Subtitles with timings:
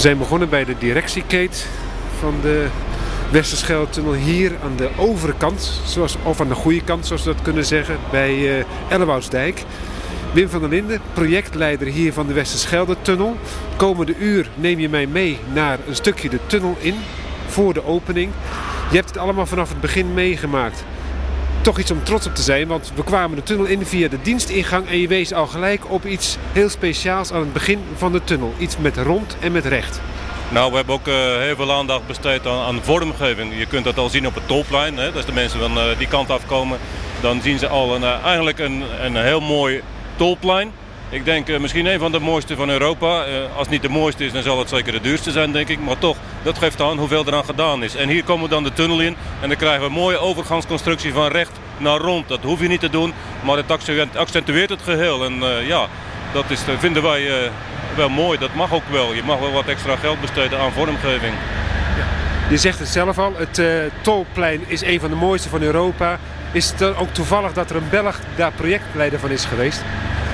[0.00, 1.58] We zijn begonnen bij de directiekate
[2.18, 2.66] van de
[3.30, 7.64] Westerschelde-tunnel hier aan de overkant, zoals, of aan de goede kant zoals we dat kunnen
[7.64, 8.58] zeggen, bij
[8.90, 9.54] uh.
[10.32, 13.36] Wim van der Linden, projectleider hier van de Westerschelde-tunnel.
[13.76, 16.94] Komende uur neem je mij mee naar een stukje de tunnel in,
[17.46, 18.32] voor de opening.
[18.90, 20.84] Je hebt het allemaal vanaf het begin meegemaakt.
[21.62, 24.22] Toch iets om trots op te zijn, want we kwamen de tunnel in via de
[24.22, 28.24] dienstingang en je wees al gelijk op iets heel speciaals aan het begin van de
[28.24, 28.54] tunnel.
[28.58, 30.00] Iets met rond en met recht.
[30.48, 33.58] Nou, we hebben ook uh, heel veel aandacht besteed aan, vormgeving.
[33.58, 34.96] Je kunt dat al zien op het tolplein.
[34.96, 35.10] Hè?
[35.12, 36.78] Als de mensen van uh, die kant afkomen,
[37.20, 39.82] dan zien ze al een, uh, eigenlijk een, een heel mooi
[40.16, 40.72] tolplein.
[41.12, 43.26] Ik denk uh, misschien een van de mooiste van Europa.
[43.26, 45.68] Uh, als het niet de mooiste is, dan zal het zeker de duurste zijn, denk
[45.68, 45.80] ik.
[45.80, 47.94] Maar toch, dat geeft aan hoeveel eraan gedaan is.
[47.94, 49.16] En hier komen we dan de tunnel in.
[49.40, 52.28] En dan krijgen we een mooie overgangsconstructie van recht naar rond.
[52.28, 53.12] Dat hoef je niet te doen,
[53.44, 53.70] maar het
[54.16, 55.24] accentueert het geheel.
[55.24, 55.86] En uh, ja,
[56.32, 57.50] dat is, vinden wij
[57.96, 58.38] wel mooi.
[58.38, 59.14] Dat mag ook wel.
[59.14, 61.34] Je mag wel wat extra geld besteden aan vormgeving.
[62.50, 63.62] Je zegt het zelf al, het
[64.02, 66.18] tolplein is een van de mooiste van Europa.
[66.52, 69.82] Is het ook toevallig dat er een Belg daar projectleider van is geweest?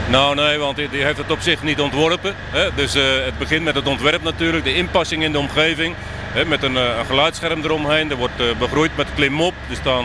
[0.08, 2.34] Nou nee, want die heeft het op zich niet ontworpen.
[2.50, 2.68] Hè?
[2.74, 5.94] Dus uh, het begint met het ontwerp natuurlijk, de inpassing in de omgeving.
[6.32, 6.44] Hè?
[6.44, 8.10] Met een, uh, een geluidsscherm eromheen.
[8.10, 9.54] Er wordt uh, begroeid met klimop.
[9.70, 10.04] Er staan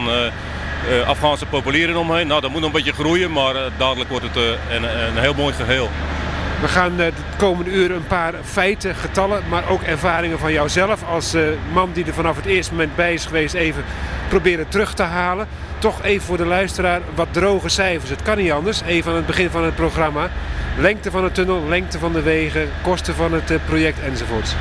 [1.06, 2.28] Afghaanse populieren omheen.
[2.28, 5.54] Nou, dat moet nog een beetje groeien, maar dadelijk wordt het een, een heel mooi
[5.54, 5.90] geheel.
[6.62, 11.36] We gaan de komende uren een paar feiten, getallen, maar ook ervaringen van jouzelf als
[11.74, 13.84] man die er vanaf het eerste moment bij is geweest even
[14.30, 15.48] proberen terug te halen.
[15.82, 18.10] Toch even voor de luisteraar wat droge cijfers.
[18.10, 18.82] Het kan niet anders.
[18.82, 20.30] Even aan het begin van het programma.
[20.78, 24.54] Lengte van de tunnel, lengte van de wegen, kosten van het project enzovoorts.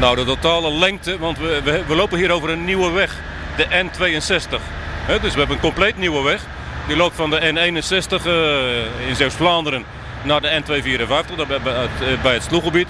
[0.00, 3.16] Nou, de totale lengte, want we, we, lopen hier over een nieuwe weg.
[3.56, 4.60] De N62.
[5.06, 6.42] He, dus we hebben een compleet nieuwe weg.
[6.86, 9.84] Die loopt van de N61 uh, in Zeeuws-Vlaanderen
[10.22, 12.88] naar de N254 bij, het, bij het sloeggebied.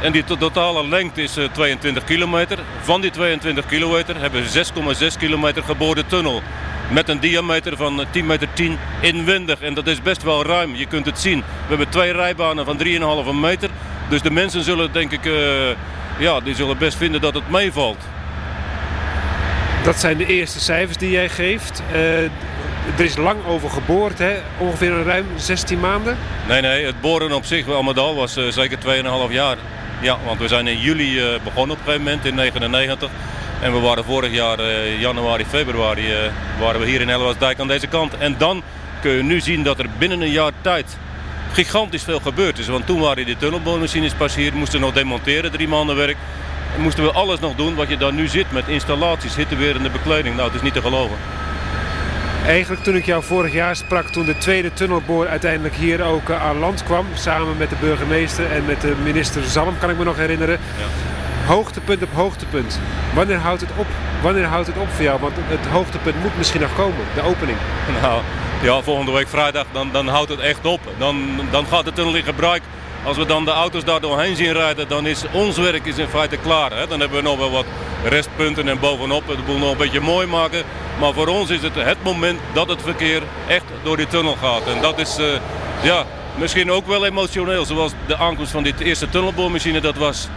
[0.00, 2.58] En die totale lengte is 22 kilometer.
[2.82, 4.64] Van die 22 kilometer hebben we
[5.10, 6.42] 6,6 kilometer geboorde tunnel.
[6.90, 9.60] Met een diameter van 10 meter 10 inwendig.
[9.60, 10.74] En dat is best wel ruim.
[10.74, 11.38] Je kunt het zien.
[11.38, 12.78] We hebben twee rijbanen van
[13.26, 13.70] 3,5 meter.
[14.08, 15.68] Dus de mensen zullen denk ik, uh,
[16.18, 17.98] ja, die zullen best vinden dat het meevalt.
[19.84, 21.82] Dat zijn de eerste cijfers die jij geeft.
[21.92, 22.22] Uh,
[22.96, 24.34] er is lang over geboord, hè?
[24.58, 26.16] ongeveer ruim 16 maanden?
[26.48, 28.78] Nee, nee, het boren op zich wel medal was uh, zeker
[29.28, 29.56] 2,5 jaar.
[30.00, 33.10] Ja, want we zijn in juli uh, begonnen op een gegeven moment in 1999.
[33.60, 36.18] En we waren vorig jaar, uh, januari, februari, uh,
[36.60, 38.18] waren we hier in Ellewaardsdijk aan deze kant.
[38.18, 38.62] En dan
[39.00, 40.96] kun je nu zien dat er binnen een jaar tijd
[41.52, 42.66] gigantisch veel gebeurd is.
[42.66, 46.16] Want toen waren die tunnelboormachines pas hier, moesten nog demonteren, drie maanden werk.
[46.74, 50.34] En moesten we alles nog doen wat je daar nu ziet met installaties, hittewerende bekleding.
[50.34, 51.16] Nou, het is niet te geloven.
[52.46, 56.58] Eigenlijk toen ik jou vorig jaar sprak, toen de tweede tunnelboor uiteindelijk hier ook aan
[56.58, 60.16] land kwam, samen met de burgemeester en met de minister Zalm, kan ik me nog
[60.16, 60.58] herinneren.
[60.78, 61.14] Ja
[61.46, 62.80] hoogtepunt op hoogtepunt.
[63.14, 63.86] Wanneer houdt het op?
[64.22, 65.20] Wanneer houdt het op voor jou?
[65.20, 67.58] Want het hoogtepunt moet misschien nog komen, de opening.
[68.02, 68.22] Nou,
[68.62, 70.80] ja, volgende week vrijdag dan, dan houdt het echt op.
[70.98, 72.62] Dan, dan gaat de tunnel in gebruik.
[73.04, 76.08] Als we dan de auto's daar doorheen zien rijden, dan is ons werk is in
[76.08, 76.70] feite klaar.
[76.72, 76.86] Hè?
[76.86, 77.64] Dan hebben we nog wel wat
[78.08, 80.62] restpunten en bovenop het boel nog een beetje mooi maken.
[81.00, 84.66] Maar voor ons is het het moment dat het verkeer echt door die tunnel gaat.
[84.66, 85.26] En dat is, uh,
[85.82, 86.04] ja,
[86.38, 87.64] misschien ook wel emotioneel.
[87.64, 90.28] Zoals de aankomst van dit eerste tunnelboormachine dat was.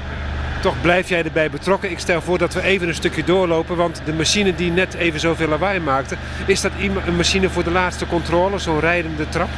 [0.62, 1.92] Toch blijf jij erbij betrokken.
[1.92, 3.76] Ik stel voor dat we even een stukje doorlopen.
[3.76, 6.16] Want de machine die net even zoveel lawaai maakte...
[6.46, 9.50] is dat een machine voor de laatste controle, zo'n rijdende trap?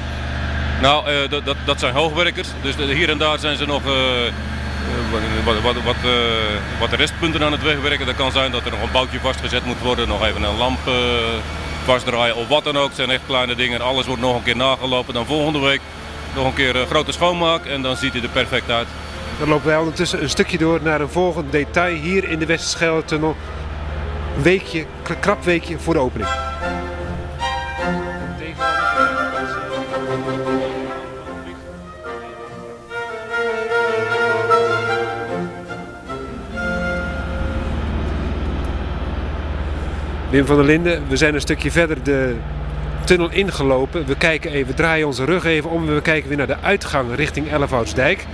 [0.81, 2.47] Nou, uh, dat, dat zijn hoogwerkers.
[2.61, 3.85] Dus hier en daar zijn ze nog...
[3.85, 3.91] Uh,
[5.43, 5.95] wat, wat, wat,
[6.79, 8.05] wat restpunten aan het wegwerken.
[8.05, 10.07] Dat kan zijn dat er nog een boutje vastgezet moet worden.
[10.07, 10.79] Nog even een lamp
[11.85, 12.87] vastdraaien of wat dan ook.
[12.87, 13.81] Het zijn echt kleine dingen.
[13.81, 15.13] Alles wordt nog een keer nagelopen.
[15.13, 15.81] Dan volgende week
[16.35, 17.65] nog een keer een grote schoonmaak.
[17.65, 18.87] En dan ziet hij er perfect uit.
[19.39, 23.35] Dan lopen wij ondertussen een stukje door naar een volgend detail hier in de Westerschelde-tunnel.
[24.35, 24.85] Een weekje,
[25.19, 26.29] krap weekje voor de opening.
[40.31, 42.35] Wim van der Linden, we zijn een stukje verder de
[43.05, 44.05] tunnel ingelopen.
[44.05, 47.51] We kijken even, draaien onze rug even om we kijken weer naar de uitgang richting
[47.51, 48.25] Elfhoutsdijk.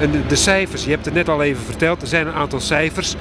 [0.00, 3.14] En de, cijfers, je hebt het net al even verteld, er zijn een aantal cijfers.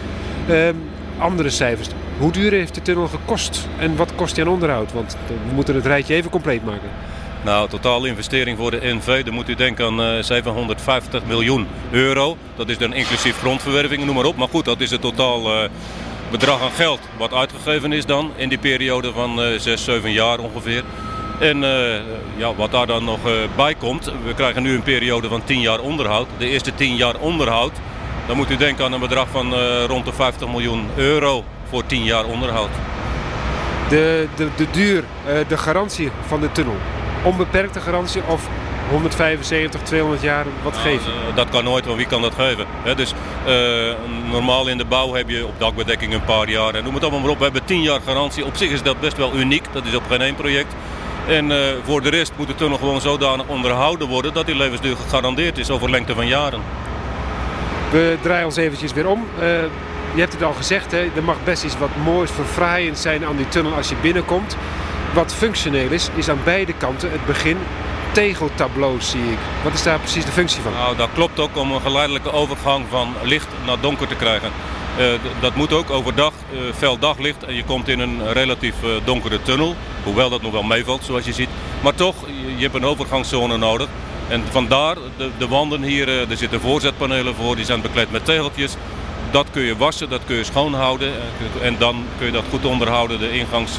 [0.50, 0.76] Um,
[1.18, 1.88] andere cijfers.
[2.18, 4.94] Hoe duur heeft de tunnel gekost en wat kost die aan onderhoud?
[4.94, 6.90] Want we moeten het rijtje even compleet maken.
[7.44, 12.38] Nou, totale investering voor de NV, dan moet u denken aan uh, 750 miljoen euro.
[12.56, 14.36] Dat is dan inclusief grondverwerving, noem maar op.
[14.36, 15.70] Maar goed, dat is het totaal uh,
[16.34, 20.40] bedrag aan geld wat uitgegeven is dan in die periode van uh, 6, 7 jaar
[20.40, 20.84] ongeveer.
[21.40, 21.96] En uh,
[22.36, 25.60] ja, wat daar dan nog uh, bij komt, we krijgen nu een periode van 10
[25.60, 26.28] jaar onderhoud.
[26.38, 27.72] De eerste 10 jaar onderhoud
[28.28, 29.54] dan moet u denken aan een bedrag van
[29.86, 32.70] rond de 50 miljoen euro voor 10 jaar onderhoud.
[33.90, 35.04] De, de, de duur,
[35.48, 36.78] de garantie van de tunnel,
[37.24, 38.48] onbeperkte garantie of
[38.90, 41.12] 175, 200 jaar wat nou, geven?
[41.12, 42.66] Uh, dat kan nooit, want wie kan dat geven?
[42.96, 43.14] dus
[43.48, 43.94] uh,
[44.32, 47.22] normaal in de bouw heb je op dakbedekking een paar jaar en noem het allemaal
[47.22, 47.38] maar op.
[47.38, 48.46] We hebben 10 jaar garantie.
[48.46, 49.66] Op zich is dat best wel uniek.
[49.72, 50.74] Dat is op geen één project.
[51.28, 54.96] En uh, voor de rest moet de tunnel gewoon zodanig onderhouden worden dat die levensduur
[54.96, 56.62] gegarandeerd is over lengte van jaren.
[57.92, 59.26] We draaien ons eventjes weer om.
[60.14, 61.10] je hebt het al gezegd, hè?
[61.16, 64.58] er mag best iets wat moois, verfraaiend zijn aan die tunnel als je binnenkomt.
[65.14, 67.58] Wat functioneel is, is aan beide kanten het begin
[68.14, 69.38] tegeltableaus zie ik.
[69.64, 70.72] Wat is daar precies de functie van?
[70.74, 74.52] Nou, dat klopt ook om een geleidelijke overgang van licht naar donker te krijgen.
[75.00, 75.06] Uh,
[75.42, 79.42] dat moet ook overdag, uh, fel daglicht en je komt in een relatief uh, donkere
[79.42, 79.76] tunnel.
[80.04, 81.50] Hoewel dat nog wel meevalt zoals je ziet.
[81.82, 83.88] Maar toch, je, je hebt een overgangszone nodig.
[84.28, 88.76] En vandaar de, de wanden hier, er zitten voorzetpanelen voor, die zijn bekleed met tegeltjes.
[89.32, 91.12] Dat kun je wassen, dat kun je schoonhouden
[91.62, 93.78] en dan kun je dat goed onderhouden, de ingangs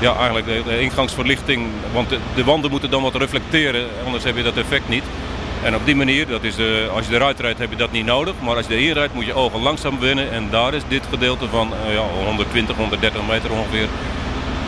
[0.00, 1.66] ja, eigenlijk de, ingangsverlichting.
[1.92, 5.04] Want de, de, wanden moeten dan wat reflecteren, anders heb je dat effect niet.
[5.62, 8.04] En op die manier, dat is de, als je eruit rijdt heb je dat niet
[8.06, 8.34] nodig.
[8.40, 10.30] Maar als je erin rijdt moet je ogen langzaam winnen.
[10.30, 13.88] En daar is dit gedeelte van uh, ja, 120, 130 meter ongeveer.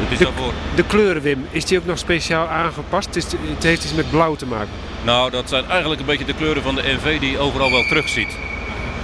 [0.09, 3.07] De, de kleuren Wim, is die ook nog speciaal aangepast?
[3.07, 4.71] Het, is, het heeft iets met blauw te maken.
[5.03, 7.87] Nou, dat zijn eigenlijk een beetje de kleuren van de NV die je overal wel
[7.89, 8.37] terugziet.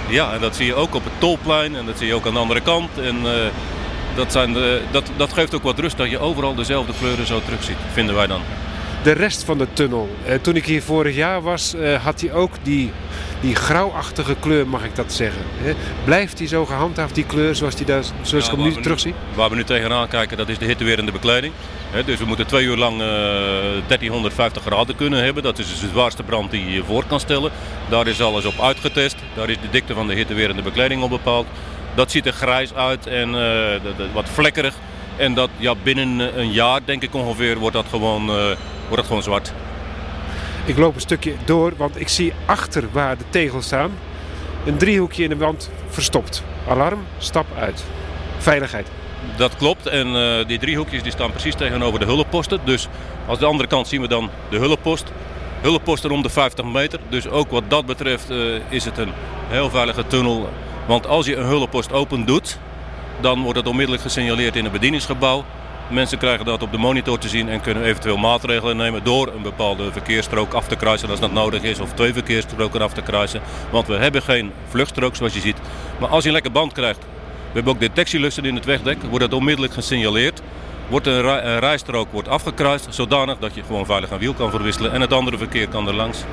[0.09, 2.33] Ja, en dat zie je ook op het tolplein en dat zie je ook aan
[2.33, 2.89] de andere kant.
[2.97, 3.31] En, uh,
[4.17, 7.41] dat, zijn de, dat, dat geeft ook wat rust dat je overal dezelfde kleuren zo
[7.45, 8.41] terug ziet, vinden wij dan.
[9.03, 10.09] De rest van de tunnel.
[10.25, 12.91] Eh, toen ik hier vorig jaar was, eh, had hij ook die,
[13.41, 15.41] die grauwachtige kleur, mag ik dat zeggen.
[15.57, 15.73] Hè?
[16.03, 19.13] Blijft hij zo gehandhaafd, die kleur, zoals, die daar, zoals ja, ik hem nu terugzie?
[19.33, 21.53] Waar we nu tegenaan kijken, dat is de hittewerende bekleding.
[22.05, 25.43] dus we moeten twee uur lang uh, eh, 1350 graden kunnen hebben.
[25.43, 27.51] Dat is de zwaarste brand die je voor kan stellen.
[27.89, 29.15] Daar is alles op uitgetest.
[29.35, 31.47] Daar is de dikte van de hittewerende bekleding op bepaald.
[31.97, 34.75] Dat ziet er grijs uit en uh, wat vlekkerig.
[35.15, 39.05] En dat ja, binnen een jaar, denk ik ongeveer, wordt dat gewoon, uh, wordt dat
[39.05, 39.53] gewoon zwart.
[40.65, 43.91] Ik loop een stukje door, want ik zie achter waar de tegels staan
[44.65, 46.43] een driehoekje in de wand verstopt.
[46.67, 47.83] Alarm, stap uit.
[48.37, 48.87] Veiligheid.
[49.35, 52.59] Dat klopt en uh, die driehoekjes die staan precies tegenover de hulpposten.
[52.63, 52.87] Dus
[53.27, 55.11] als de andere kant zien we dan de hulppost.
[55.61, 56.99] Hulpposten om de 50 meter.
[57.09, 59.11] Dus ook wat dat betreft uh, is het een
[59.47, 60.49] heel veilige tunnel
[60.87, 62.59] want als je een hulppost open doet,
[63.19, 65.45] dan wordt het onmiddellijk gesignaleerd in het bedieningsgebouw.
[65.89, 69.41] Mensen krijgen dat op de monitor te zien en kunnen eventueel maatregelen nemen door een
[69.41, 71.79] bepaalde verkeersstrook af te kruisen als dat nodig is.
[71.79, 73.41] Of twee verkeersstroken af te kruisen.
[73.69, 75.57] Want we hebben geen vluchtstrook zoals je ziet.
[75.99, 79.19] Maar als je een lekker band krijgt, we hebben ook detectielussen in het wegdek, wordt
[79.19, 80.41] dat onmiddellijk gesignaleerd
[80.89, 85.01] wordt een, rijstrook wordt afgekruist, zodanig dat je gewoon veilig een wiel kan verwisselen en
[85.01, 86.23] het andere verkeer kan er langs.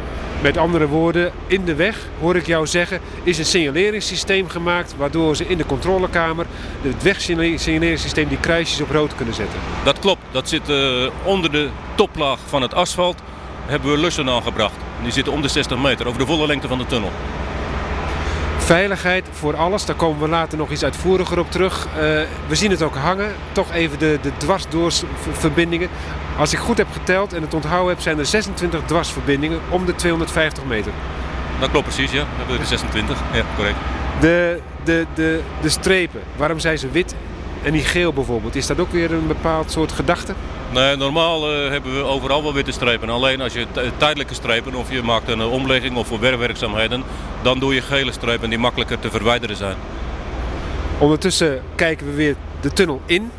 [0.45, 5.37] Met andere woorden, in de weg, hoor ik jou zeggen, is een signaleringssysteem gemaakt waardoor
[5.37, 6.47] ze in de controlekamer
[6.83, 9.59] het wegsignaleringssysteem die kruisjes op rood kunnen zetten.
[9.85, 13.23] Dat klopt, dat zit uh, onder de toplaag van het asfalt
[13.67, 14.75] hebben we lussen aangebracht.
[15.03, 17.11] Die zitten om de 60 meter over de volle lengte van de tunnel.
[18.65, 21.87] Veiligheid voor alles, daar komen we later nog iets uitvoeriger op terug.
[21.87, 22.01] Uh,
[22.47, 25.89] we zien het ook hangen, toch even de, de dwarsdoorsverbindingen.
[26.39, 29.95] Als ik goed heb geteld en het onthouden heb, zijn er 26 dwarsverbindingen om de
[29.95, 30.93] 250 meter.
[31.61, 32.23] Dat klopt precies, ja.
[32.23, 33.77] We hebben er 26, ja, correct.
[34.21, 37.15] De, de, de, de strepen, waarom zijn ze wit
[37.65, 38.57] en niet geel bijvoorbeeld?
[38.57, 40.35] Is dat ook weer een bepaald soort gedachte?
[40.71, 43.09] Nee, normaal uh, hebben we overal wel witte strepen.
[43.09, 43.67] Alleen als je
[43.97, 47.03] tijdelijke strepen of je maakt een omlegging of voor werkzaamheden,
[47.43, 49.77] dan doe je gele strepen die makkelijker te verwijderen zijn.
[50.99, 53.31] Ondertussen kijken we weer de tunnel in.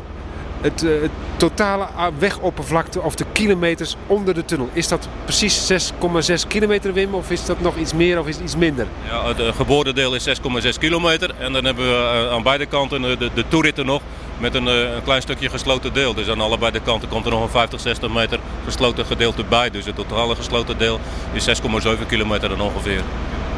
[0.60, 1.86] Het, uh, het totale
[2.18, 4.68] wegoppervlakte of de kilometers onder de tunnel.
[4.72, 8.56] Is dat precies 6,6 kilometer Wim of is dat nog iets meer of is iets
[8.56, 8.86] minder?
[9.08, 13.30] Ja, het geboordedeel is 6,6 kilometer en dan hebben we eh, aan beide kanten de,
[13.34, 14.02] de toeritten nog
[14.38, 16.14] met een, eh, een, klein stukje gesloten deel.
[16.14, 19.70] Dus aan allebei de kanten komt er nog een 50, 60 meter gesloten gedeelte bij.
[19.70, 21.00] Dus het totale gesloten deel
[21.32, 23.02] is 6,7 kilometer dan ongeveer.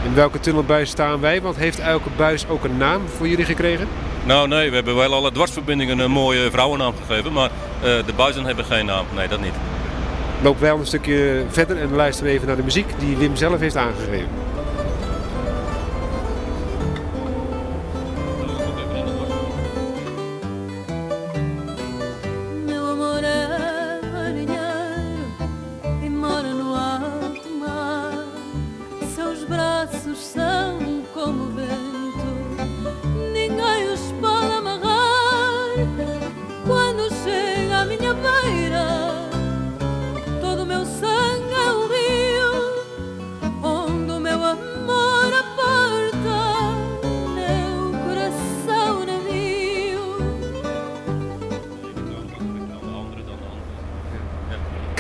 [0.08, 1.42] In welke tunnelbuis staan wij?
[1.42, 3.88] Want heeft elke buis ook een naam voor jullie gekregen?
[4.24, 7.32] Nou nee, we hebben wel alle dwarsverbindingen een mooie vrouwennaam gegeven.
[7.32, 9.06] Maar uh, de buizen hebben geen naam.
[9.14, 9.54] Nee, dat niet.
[10.42, 13.60] Loop wel een stukje verder en luisteren we even naar de muziek die Wim zelf
[13.60, 14.48] heeft aangegeven.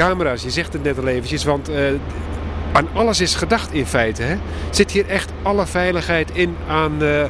[0.08, 1.76] Camera's, je zegt het net al eventjes, want uh,
[2.72, 4.22] aan alles is gedacht in feite.
[4.22, 4.36] Hè?
[4.70, 7.24] Zit hier echt alle veiligheid in aan, uh,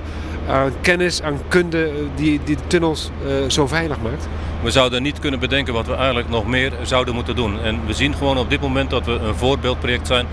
[0.49, 3.11] aan kennis, aan kunde die, die de tunnels
[3.47, 4.29] zo veilig maakt?
[4.63, 7.61] We zouden niet kunnen bedenken wat we eigenlijk nog meer zouden moeten doen.
[7.61, 10.27] En we zien gewoon op dit moment dat we een voorbeeldproject zijn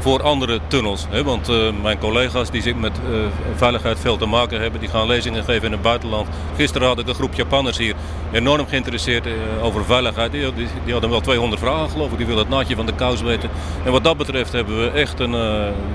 [0.00, 1.06] voor andere tunnels.
[1.08, 1.24] Hè?
[1.24, 3.26] Want uh, mijn collega's die met uh,
[3.56, 6.28] veiligheid veel te maken hebben, die gaan lezingen geven in het buitenland.
[6.56, 7.94] Gisteren had ik een groep Japanners hier
[8.32, 10.32] enorm geïnteresseerd uh, over veiligheid.
[10.32, 12.94] Die, die, die, hadden wel 200 vragen geloof ik, die willen het naadje van de
[12.94, 13.50] kous weten.
[13.84, 15.30] En wat dat betreft hebben we echt een,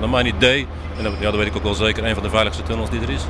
[0.00, 2.30] naar mijn idee, en dat, ja, dat weet ik ook wel zeker, een van de
[2.30, 3.22] veiligste tunnels die er is.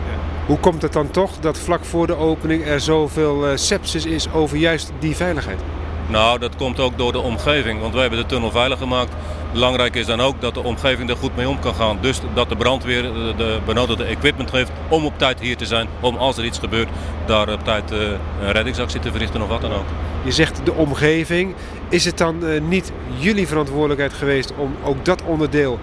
[0.47, 4.57] Hoe komt het dan toch dat vlak voor de opening er zoveel sepsis is over
[4.57, 5.61] juist die veiligheid?
[6.09, 9.13] Nou, dat komt ook door de omgeving, want wij hebben de tunnel veilig gemaakt.
[9.53, 11.99] Belangrijk is dan ook dat de omgeving er goed mee om kan gaan.
[12.01, 13.03] Dus dat de brandweer
[13.37, 15.89] de benodigde equipment geeft om op tijd hier te zijn.
[16.01, 16.89] Om als er iets gebeurt,
[17.27, 19.85] daar op tijd een reddingsactie te verrichten of wat dan ook.
[20.25, 21.55] Je zegt de omgeving.
[21.89, 25.79] Is het dan niet jullie verantwoordelijkheid geweest om ook dat onderdeel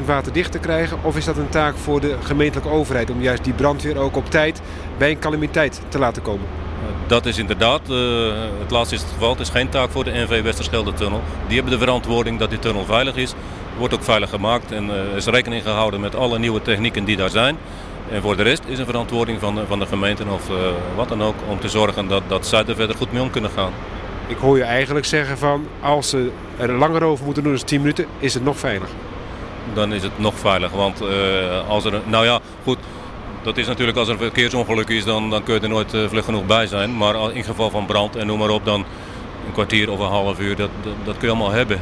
[0.00, 0.98] 100% waterdicht te krijgen?
[1.02, 4.30] Of is dat een taak voor de gemeentelijke overheid om juist die brandweer ook op
[4.30, 4.60] tijd
[4.98, 6.63] bij een calamiteit te laten komen?
[7.06, 9.30] Dat is inderdaad, uh, het laatste is het geval.
[9.30, 11.22] Het is geen taak voor de NV Westerschelde-tunnel.
[11.46, 13.34] Die hebben de verantwoording dat die tunnel veilig is.
[13.78, 17.30] Wordt ook veilig gemaakt en uh, is rekening gehouden met alle nieuwe technieken die daar
[17.30, 17.56] zijn.
[18.10, 20.56] En voor de rest is een verantwoording van, van de gemeente of uh,
[20.96, 23.50] wat dan ook om te zorgen dat, dat zij er verder goed mee om kunnen
[23.50, 23.72] gaan.
[24.26, 27.80] Ik hoor je eigenlijk zeggen van als ze er langer over moeten doen dan 10
[27.80, 28.88] minuten, is het nog veilig.
[29.74, 31.02] Dan is het nog veilig, want
[31.68, 32.78] als er, nou ja, goed,
[33.44, 36.08] dat is natuurlijk als er een verkeersongeluk is, dan, dan kun je er nooit uh,
[36.08, 36.96] vlug genoeg bij zijn.
[36.96, 38.84] Maar in geval van brand en noem maar op, dan
[39.46, 41.76] een kwartier of een half uur, dat, dat, dat kun je allemaal hebben.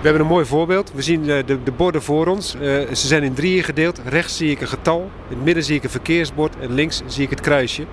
[0.00, 0.92] We hebben een mooi voorbeeld.
[0.94, 2.54] We zien de, de, de borden voor ons.
[2.54, 2.60] Uh,
[2.92, 4.00] ze zijn in drieën gedeeld.
[4.04, 7.24] Rechts zie ik een getal, in het midden zie ik een verkeersbord en links zie
[7.24, 7.84] ik het kruisje.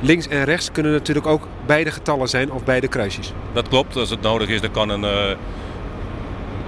[0.00, 3.32] Links en rechts kunnen natuurlijk ook beide getallen zijn of beide kruisjes.
[3.52, 3.96] Dat klopt.
[3.96, 5.36] Als het nodig is, dan kan een, uh,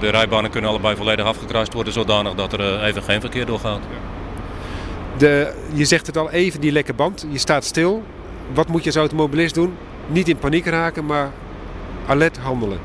[0.01, 3.81] de rijbanen kunnen allebei volledig afgekruist worden zodanig dat er even geen verkeer doorgaat.
[5.19, 7.27] De, je zegt het al even, die lekke band.
[7.31, 8.03] Je staat stil.
[8.55, 9.75] Wat moet je als automobilist doen?
[10.07, 11.31] Niet in paniek raken, maar
[12.07, 12.79] alert handelen.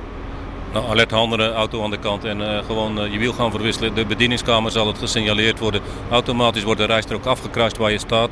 [0.73, 3.95] Nou, alert handelen, auto aan de kant en uh, gewoon uh, je wiel gaan verwisselen.
[3.95, 5.81] De bedieningskamer zal het gesignaleerd worden.
[6.09, 8.31] Automatisch wordt de rijstrook afgekruist waar je staat.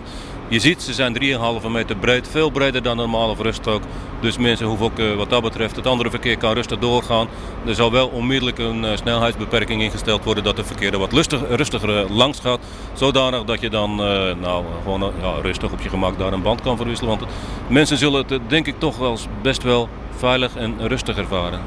[0.50, 1.18] Je ziet, ze zijn
[1.63, 3.82] 3,5 meter breed, veel breder dan normaal of ruststrook.
[4.20, 7.27] Dus mensen hoeven ook uh, wat dat betreft, het andere verkeer kan rustig doorgaan.
[7.65, 11.13] Er zal wel onmiddellijk een uh, snelheidsbeperking ingesteld worden dat het verkeer er wat
[11.50, 12.60] rustiger langs gaat.
[12.94, 13.96] Zodanig dat je dan
[14.41, 17.18] nou, gewoon ja, rustig op je gemak daar een band kan verwisselen.
[17.18, 17.32] Want
[17.68, 21.60] mensen zullen het denk ik toch wel best wel veilig en rustig ervaren.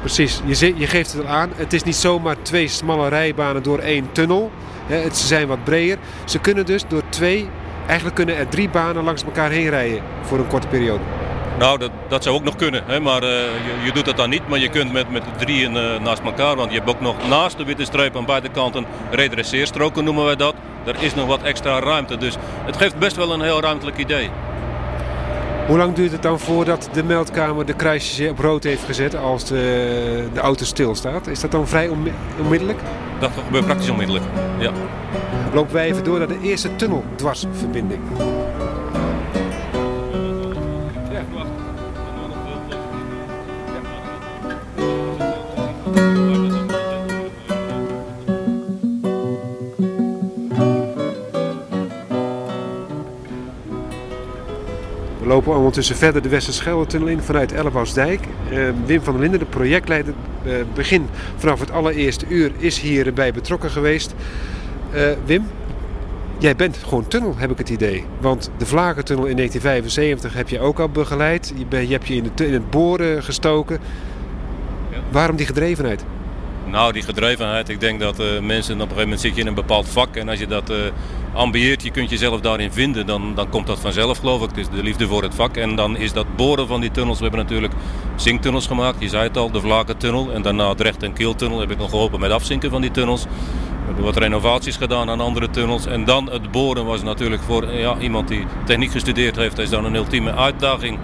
[0.00, 1.50] Precies, je, je geeft het al aan.
[1.54, 4.50] Het is niet zomaar twee smalle rijbanen door één tunnel.
[4.88, 5.98] Ze zijn wat breder.
[6.24, 7.48] Ze kunnen dus door twee,
[7.86, 11.02] eigenlijk kunnen er drie banen langs elkaar heen rijden voor een korte periode.
[11.58, 12.82] Nou, dat, dat zou ook nog kunnen.
[12.86, 13.00] Hè?
[13.00, 14.48] Maar uh, je, je, doet dat dan niet.
[14.48, 16.56] Maar je kunt met, met drieën uh, naast elkaar.
[16.56, 20.36] Want je hebt ook nog naast de witte streep aan beide kanten redresseerstroken noemen wij
[20.36, 20.54] dat.
[20.84, 22.16] Er is nog wat extra ruimte.
[22.16, 24.30] Dus het geeft best wel een heel ruimtelijk idee.
[25.66, 29.44] Hoe lang duurt het dan voordat de meldkamer de kruisjes op rood heeft gezet als
[29.44, 31.26] de, de auto stilstaat?
[31.26, 31.88] Is dat dan vrij
[32.38, 32.78] onmiddellijk?
[33.20, 34.24] Dat gebeurt praktisch onmiddellijk,
[34.58, 34.72] ja.
[35.54, 38.00] Lopen wij even door naar de eerste tunneldwarsverbinding.
[55.32, 58.20] Lopen ondertussen verder de Westerschelde-tunnel in vanuit Ellebausdijk.
[58.50, 60.14] Uh, Wim van der Linden, de projectleider,
[60.46, 64.14] uh, begin vanaf het allereerste uur is hierbij betrokken geweest.
[64.94, 65.46] Uh, Wim,
[66.38, 68.04] jij bent gewoon tunnel, heb ik het idee.
[68.20, 71.52] Want de Vlagertunnel in 1975 heb je ook al begeleid.
[71.56, 73.78] Je, ben, je hebt je in, de, in het boren gestoken.
[74.90, 74.98] Ja.
[75.10, 76.04] Waarom die gedrevenheid?
[76.66, 77.68] Nou, die gedrevenheid.
[77.68, 80.16] Ik denk dat uh, mensen op een gegeven moment zit je in een bepaald vak.
[80.16, 80.76] En als je dat uh,
[81.32, 84.56] ambieert, je kunt jezelf daarin vinden, dan, dan komt dat vanzelf geloof ik.
[84.56, 85.56] Is de liefde voor het vak.
[85.56, 87.16] En dan is dat boren van die tunnels.
[87.18, 87.72] We hebben natuurlijk
[88.16, 89.00] zinktunnels gemaakt.
[89.00, 90.32] Je zei het al, de Vlakentunnel.
[90.32, 93.22] En daarna Drecht- en Kieltunnel heb ik nog geholpen met afzinken van die tunnels.
[93.22, 95.86] We hebben wat renovaties gedaan aan andere tunnels.
[95.86, 99.84] En dan het boren was natuurlijk voor ja, iemand die techniek gestudeerd heeft, is dan
[99.84, 100.98] een ultieme uitdaging.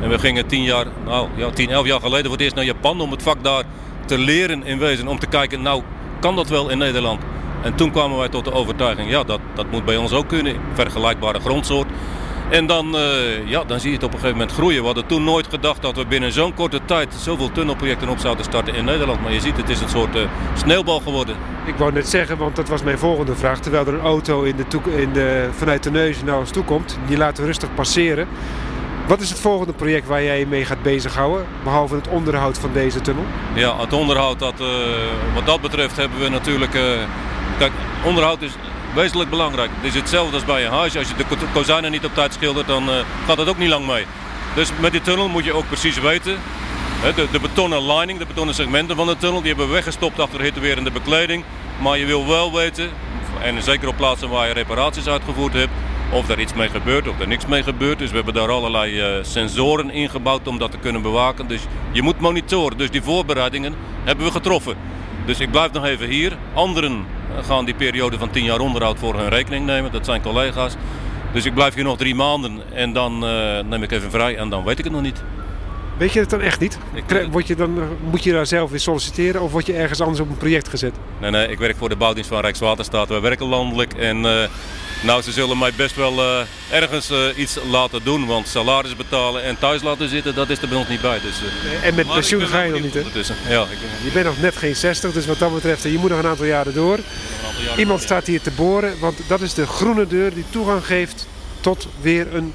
[0.00, 3.00] En we gingen tien jaar, nou tien, elf jaar geleden voor het eerst naar Japan
[3.00, 3.64] om het vak daar
[4.04, 5.08] te leren in wezen.
[5.08, 5.82] Om te kijken, nou
[6.20, 7.22] kan dat wel in Nederland?
[7.62, 10.56] En toen kwamen wij tot de overtuiging, ja dat, dat moet bij ons ook kunnen.
[10.72, 11.86] Vergelijkbare grondsoort.
[12.50, 14.80] En dan, uh, ja, dan zie je het op een gegeven moment groeien.
[14.80, 18.44] We hadden toen nooit gedacht dat we binnen zo'n korte tijd zoveel tunnelprojecten op zouden
[18.44, 19.22] starten in Nederland.
[19.22, 20.22] Maar je ziet, het is een soort uh,
[20.54, 21.36] sneeuwbal geworden.
[21.64, 23.58] Ik wou net zeggen, want dat was mijn volgende vraag.
[23.58, 24.64] Terwijl er een auto in de
[24.96, 28.28] in de, vanuit de neus naar ons toe komt, die laten we rustig passeren.
[29.06, 33.00] Wat is het volgende project waar jij mee gaat bezighouden, behalve het onderhoud van deze
[33.00, 33.24] tunnel?
[33.54, 34.68] Ja, het onderhoud, dat, uh,
[35.34, 36.74] wat dat betreft hebben we natuurlijk...
[36.74, 36.82] Uh,
[37.58, 37.72] kijk,
[38.04, 38.52] onderhoud is
[38.94, 39.70] wezenlijk belangrijk.
[39.74, 40.96] Het is hetzelfde als bij een huis.
[40.96, 42.94] Als je de kozijnen niet op tijd schildert, dan uh,
[43.26, 44.06] gaat het ook niet lang mee.
[44.54, 46.38] Dus met die tunnel moet je ook precies weten...
[47.14, 50.40] De, de betonnen lining, de betonnen segmenten van de tunnel, die hebben we weggestopt achter
[50.40, 51.44] hittewerende bekleding.
[51.80, 52.90] Maar je wil wel weten,
[53.42, 55.72] en zeker op plaatsen waar je reparaties uitgevoerd hebt,
[56.12, 57.98] of er iets mee gebeurt of er niks mee gebeurt.
[57.98, 61.46] Dus we hebben daar allerlei uh, sensoren ingebouwd om dat te kunnen bewaken.
[61.46, 61.60] Dus
[61.92, 62.78] je moet monitoren.
[62.78, 64.76] Dus die voorbereidingen hebben we getroffen.
[65.26, 66.36] Dus ik blijf nog even hier.
[66.54, 67.06] Anderen
[67.42, 69.92] gaan die periode van 10 jaar onderhoud voor hun rekening nemen.
[69.92, 70.74] Dat zijn collega's.
[71.32, 74.48] Dus ik blijf hier nog drie maanden en dan uh, neem ik even vrij en
[74.48, 75.22] dan weet ik het nog niet.
[75.96, 76.78] Weet je het dan echt niet?
[77.30, 77.78] Word je dan,
[78.10, 80.94] moet je daar zelf weer solliciteren of word je ergens anders op een project gezet?
[81.20, 83.08] Nee, nee, ik werk voor de bouwdienst van Rijkswaterstaat.
[83.08, 84.42] We werken landelijk en uh,
[85.04, 88.26] nou, ze zullen mij best wel uh, ergens uh, iets laten doen.
[88.26, 91.20] Want salaris betalen en thuis laten zitten, dat is er bij ons niet bij.
[91.20, 91.36] Dus,
[91.82, 93.00] en met pensioen ga je nog niet, hè?
[93.48, 96.18] Ja, ik, je bent nog net geen 60, dus wat dat betreft, je moet nog
[96.18, 96.98] een aantal jaren door.
[97.46, 100.44] Aantal jaren Iemand door, staat hier te boren, want dat is de groene deur die
[100.50, 101.26] toegang geeft
[101.60, 102.52] tot weer een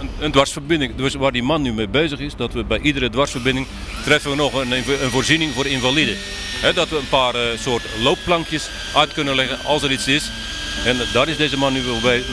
[0.00, 0.94] een, een, dwarsverbinding.
[0.94, 3.66] Dus waar die man nu mee bezig is, dat we bij iedere dwarsverbinding
[4.04, 6.16] treffen we nog een, een voorziening voor invaliden.
[6.74, 10.30] dat we een paar uh, soort loopplankjes uit kunnen leggen als er iets is.
[10.84, 11.82] En daar is deze man nu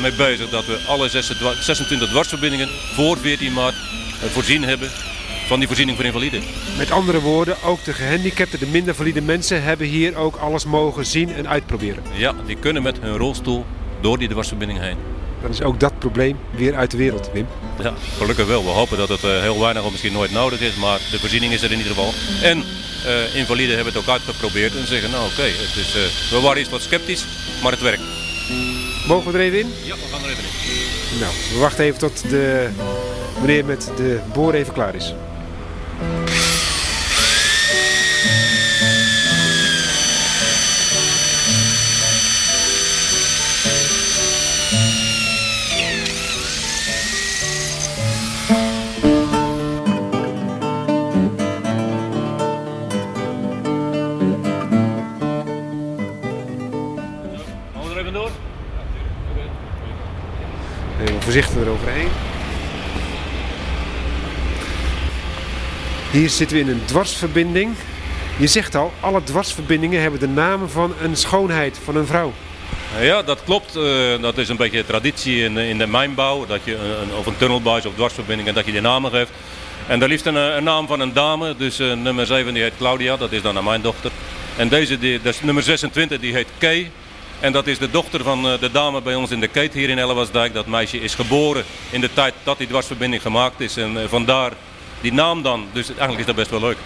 [0.02, 4.90] mee bezig, dat we alle 26 dwarsverbindingen voor 14 maart uh, voorzien hebben
[5.48, 6.44] van die voorziening voor invaliden.
[6.78, 11.06] Met andere woorden, ook de gehandicapten, de minder valide mensen hebben hier ook alles mogen
[11.06, 12.04] zien en uitproberen.
[12.14, 13.66] Ja, die kunnen met hun rolstoel
[14.02, 14.98] door die dwarsverbinding heen
[15.44, 17.48] dan is ook dat probleem weer uit de wereld, Wim.
[17.82, 18.64] Ja, gelukkig wel.
[18.64, 21.54] We hopen dat het uh, heel weinig of misschien nooit nodig is, maar de voorziening
[21.54, 22.14] is er in ieder geval.
[22.42, 22.64] En
[23.06, 25.94] uh, invaliden hebben het ook uitgeprobeerd en zeggen, nou oké, okay, uh,
[26.30, 27.26] we waren iets wat sceptisch,
[27.64, 28.03] maar het werkt.
[29.14, 29.68] Mogen we er even in?
[29.84, 31.20] Ja, we gaan er even in.
[31.20, 32.70] Nou, we wachten even tot de
[33.42, 35.14] meneer met de boor even klaar is.
[61.34, 62.10] Voorzichtig eroverheen.
[66.12, 67.76] Hier zitten we in een dwarsverbinding.
[68.38, 72.34] Je zegt al, alle dwarsverbindingen hebben de namen van een schoonheid, van een vrouw.
[73.00, 73.78] Ja, dat klopt.
[73.78, 76.46] Uh, dat is een beetje traditie in, in de mijnbouw.
[76.46, 79.32] Dat je een, of een tunnelbuis of dwarsverbinding en dat je die namen geeft.
[79.88, 81.56] En daar liefst een, een, naam van een dame.
[81.58, 84.12] Dus uh, nummer 7 die heet Claudia, dat is dan mijn dochter.
[84.58, 86.92] En deze, die, dus nummer 26, die heet Kay.
[87.44, 89.90] En dat is de dochter van eh, de dame bij ons in de keet hier
[89.90, 90.54] in Ellewaasdijk.
[90.54, 93.78] Dat meisje is geboren in de tijd dat die dwarsverbinding gemaakt is.
[93.78, 94.52] En eh, vandaar
[95.02, 95.68] die naam dan.
[95.74, 96.78] Dus eigenlijk is dat best wel leuk.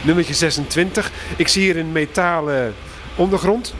[0.00, 1.10] Nummertje 26.
[1.36, 2.74] Ik zie hier een metalen
[3.14, 3.74] ondergrond.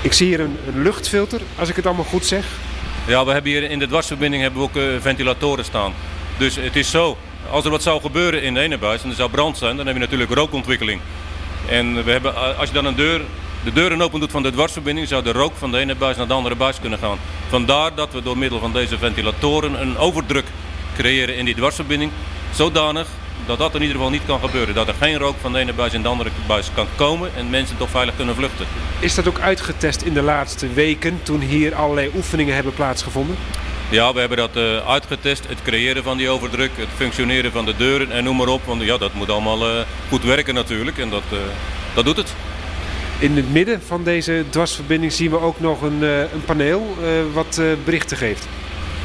[0.00, 2.44] Ik zie hier een, een, luchtfilter, als ik het allemaal goed zeg.
[3.06, 5.92] Ja, we hebben hier in de dwarsverbinding hebben we ook uh, ventilatoren staan.
[6.38, 7.16] Dus het is zo,
[7.50, 9.86] als er wat zou gebeuren in de ene buis en er zou brand zijn, dan
[9.86, 11.00] heb je natuurlijk rookontwikkeling.
[11.68, 13.20] En we hebben, als je dan een deur
[13.68, 16.26] de deuren open doet van de dwarsverbinding, zou de rook van de ene buis naar
[16.26, 17.18] de andere buis kunnen gaan.
[17.48, 20.44] Vandaar dat we door middel van deze ventilatoren een overdruk
[20.96, 22.10] creëren in die dwarsverbinding.
[22.54, 23.06] Zodanig
[23.46, 24.74] dat dat in ieder geval niet kan gebeuren.
[24.74, 27.50] Dat er geen rook van de ene buis in de andere buis kan komen en
[27.50, 28.66] mensen toch veilig kunnen vluchten.
[28.98, 33.36] Is dat ook uitgetest in de laatste weken toen hier allerlei oefeningen hebben plaatsgevonden?
[33.90, 35.48] Ja, we hebben dat uh, uitgetest.
[35.48, 38.64] Het creëren van die overdruk, het functioneren van de deuren en noem maar op.
[38.64, 41.38] Want ja, dat moet allemaal uh, goed werken natuurlijk en dat, uh,
[41.94, 42.34] dat doet het.
[43.20, 47.08] In het midden van deze dwarsverbinding zien we ook nog een, eh, een paneel uh,
[47.32, 48.48] wat uh, berichten geeft.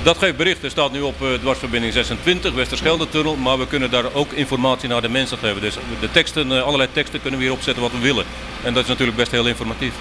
[0.03, 3.35] Dat geeft berichten, staat nu op dwarsverbinding 26, Westerschelde-tunnel.
[3.35, 5.61] Maar we kunnen daar ook informatie naar de mensen geven.
[5.61, 8.25] Dus de teksten, allerlei teksten kunnen we hier opzetten wat we willen.
[8.63, 9.93] En dat is natuurlijk best heel informatief.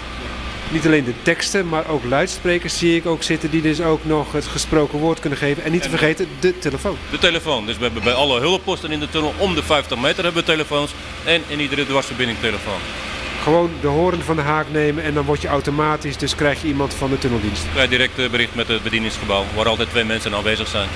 [0.69, 4.33] Niet alleen de teksten, maar ook luidsprekers zie ik ook zitten die dus ook nog
[4.33, 5.65] het gesproken woord kunnen geven.
[5.65, 6.97] En niet te vergeten, de telefoon.
[7.11, 7.67] De telefoon.
[7.67, 10.49] Dus we hebben bij alle hulpposten in de tunnel om de 50 meter hebben we
[10.49, 10.91] telefoons.
[11.25, 12.81] En in iedere dwarsverbinding telefoon
[13.43, 16.69] gewoon de horen van de haak nemen en dan word je automatisch, dus krijg je
[16.69, 17.65] iemand van de tunneldienst.
[17.75, 20.89] Wij direct eh, bericht met het bedieningsgebouw, waar altijd twee mensen aanwezig zijn.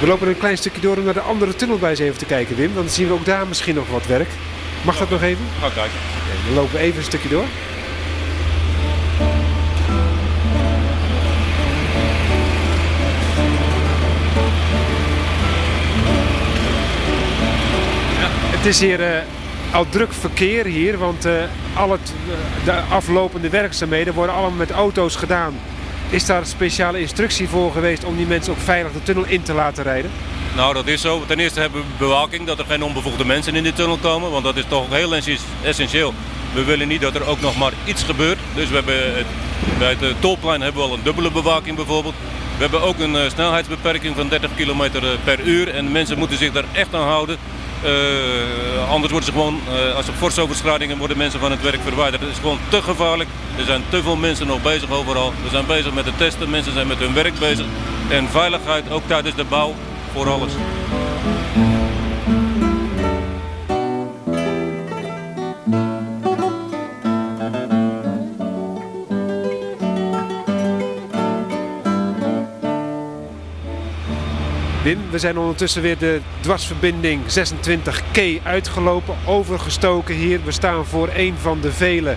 [0.00, 2.74] We lopen een klein stukje door om naar de andere tunnelbuis even te kijken, Wim.
[2.74, 4.28] Dan zien we ook daar misschien nog wat werk.
[4.82, 5.44] Mag dat nog even?
[5.60, 5.98] Ga kijken.
[6.46, 7.44] Dan lopen we even een stukje door.
[18.56, 19.43] Het is hier uh,
[19.74, 21.32] al druk verkeer hier, want uh,
[21.76, 22.12] al het,
[22.64, 25.54] de aflopende werkzaamheden worden allemaal met auto's gedaan
[26.10, 29.52] Is daar speciale instructie voor geweest om die mensen ook veilig de tunnel in te
[29.52, 30.10] laten rijden?
[30.56, 31.24] Nou, dat is zo.
[31.26, 34.30] Ten eerste hebben we bewaking dat er geen onbevoegde mensen in de tunnel komen.
[34.30, 35.14] Want dat is toch heel
[35.62, 36.14] essentieel.
[36.52, 38.38] We willen niet dat er ook nog maar iets gebeurt.
[38.54, 39.26] Dus we hebben
[39.78, 42.14] bij het eh, tolplein hebben we al een dubbele bewaking bijvoorbeeld.
[42.56, 45.74] We hebben ook een snelheidsbeperking van 30 km eh, per uur.
[45.74, 47.38] En mensen moeten zich daar echt aan houden.
[47.84, 51.80] Uh, anders worden ze gewoon, uh, als er forse overschrijdingen worden mensen van het werk
[51.82, 52.22] verwijderd.
[52.22, 53.30] Het is gewoon te gevaarlijk.
[53.58, 55.32] Er zijn te veel mensen nog bezig overal.
[55.42, 57.66] We zijn bezig met de testen, mensen zijn met hun werk bezig.
[58.08, 59.74] En veiligheid ook tijdens de bouw
[60.12, 60.52] voor alles.
[74.84, 80.40] Wim, we zijn ondertussen weer de dwarsverbinding 26K uitgelopen, overgestoken hier.
[80.44, 82.16] We staan voor een van de vele,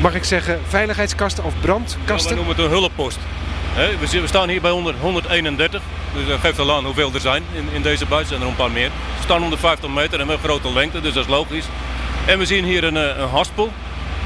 [0.00, 2.16] mag ik zeggen, veiligheidskasten of brandkasten?
[2.16, 3.18] Ja, we noemen het een hulppost.
[4.10, 5.82] We staan hier bij 131,
[6.14, 8.28] dus dat geeft al aan hoeveel er zijn in, deze buis.
[8.28, 8.90] zijn er een paar meer.
[9.16, 11.66] We staan 150 meter en we hebben grote lengte, dus dat is logisch.
[12.26, 13.72] En we zien hier een, eh, een haspel.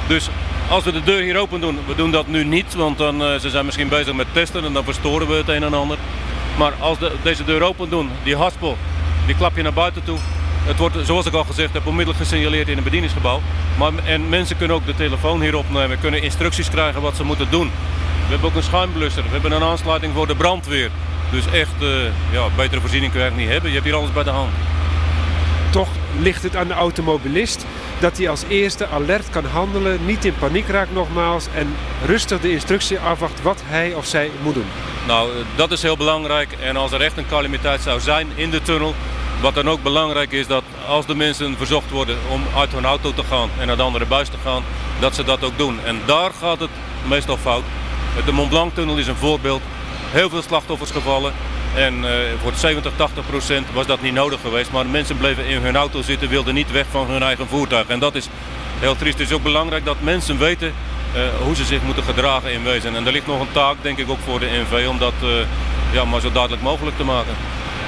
[0.08, 0.28] Dus
[0.68, 3.38] als we de deur hier open doen, we doen dat nu niet, want dan, uh,
[3.38, 5.98] ze zijn misschien bezig met testen en dan verstoren we het een en ander.
[6.56, 8.76] Maar als de, deze deur open doen, die haspel,
[9.26, 10.18] die klap je naar buiten toe.
[10.64, 13.40] Het wordt, zoals ik al gezegd heb, onmiddellijk gesignaleerd in een bedieningsgebouw.
[13.78, 17.50] Maar, en mensen kunnen ook de telefoon hier opnemen, kunnen instructies krijgen wat ze moeten
[17.50, 17.70] doen.
[18.24, 20.90] We hebben ook een schuimblusser, we hebben een aansluiting voor de brandweer.
[21.30, 21.88] Dus echt, uh,
[22.32, 23.68] ja, betere voorziening kun je eigenlijk niet hebben.
[23.68, 24.50] Je hebt hier alles bij de hand.
[26.18, 27.66] Ligt het aan de automobilist
[27.98, 31.74] dat hij als eerste alert kan handelen, niet in paniek raakt nogmaals en
[32.06, 34.66] rustig de instructie afwacht wat hij of zij moet doen.
[35.06, 38.62] Nou, dat is heel belangrijk en als er echt een calamiteit zou zijn in de
[38.62, 38.94] tunnel,
[39.40, 43.12] wat dan ook belangrijk is dat als de mensen verzocht worden om uit hun auto
[43.12, 44.62] te gaan en naar de andere buis te gaan,
[45.00, 45.78] dat ze dat ook doen.
[45.84, 46.70] En daar gaat het
[47.08, 47.64] meestal fout.
[48.24, 49.62] De Mont Blanc tunnel is een voorbeeld.
[50.10, 51.32] Heel veel slachtoffers gevallen.
[51.76, 52.10] En uh,
[52.42, 54.70] voor 70, 80 procent was dat niet nodig geweest.
[54.70, 57.86] Maar mensen bleven in hun auto zitten, wilden niet weg van hun eigen voertuig.
[57.86, 58.28] En dat is
[58.78, 59.18] heel triest.
[59.18, 60.72] Het is ook belangrijk dat mensen weten
[61.16, 62.96] uh, hoe ze zich moeten gedragen in wezen.
[62.96, 65.30] En er ligt nog een taak, denk ik, ook voor de NV om dat uh,
[65.92, 67.34] ja, maar zo duidelijk mogelijk te maken.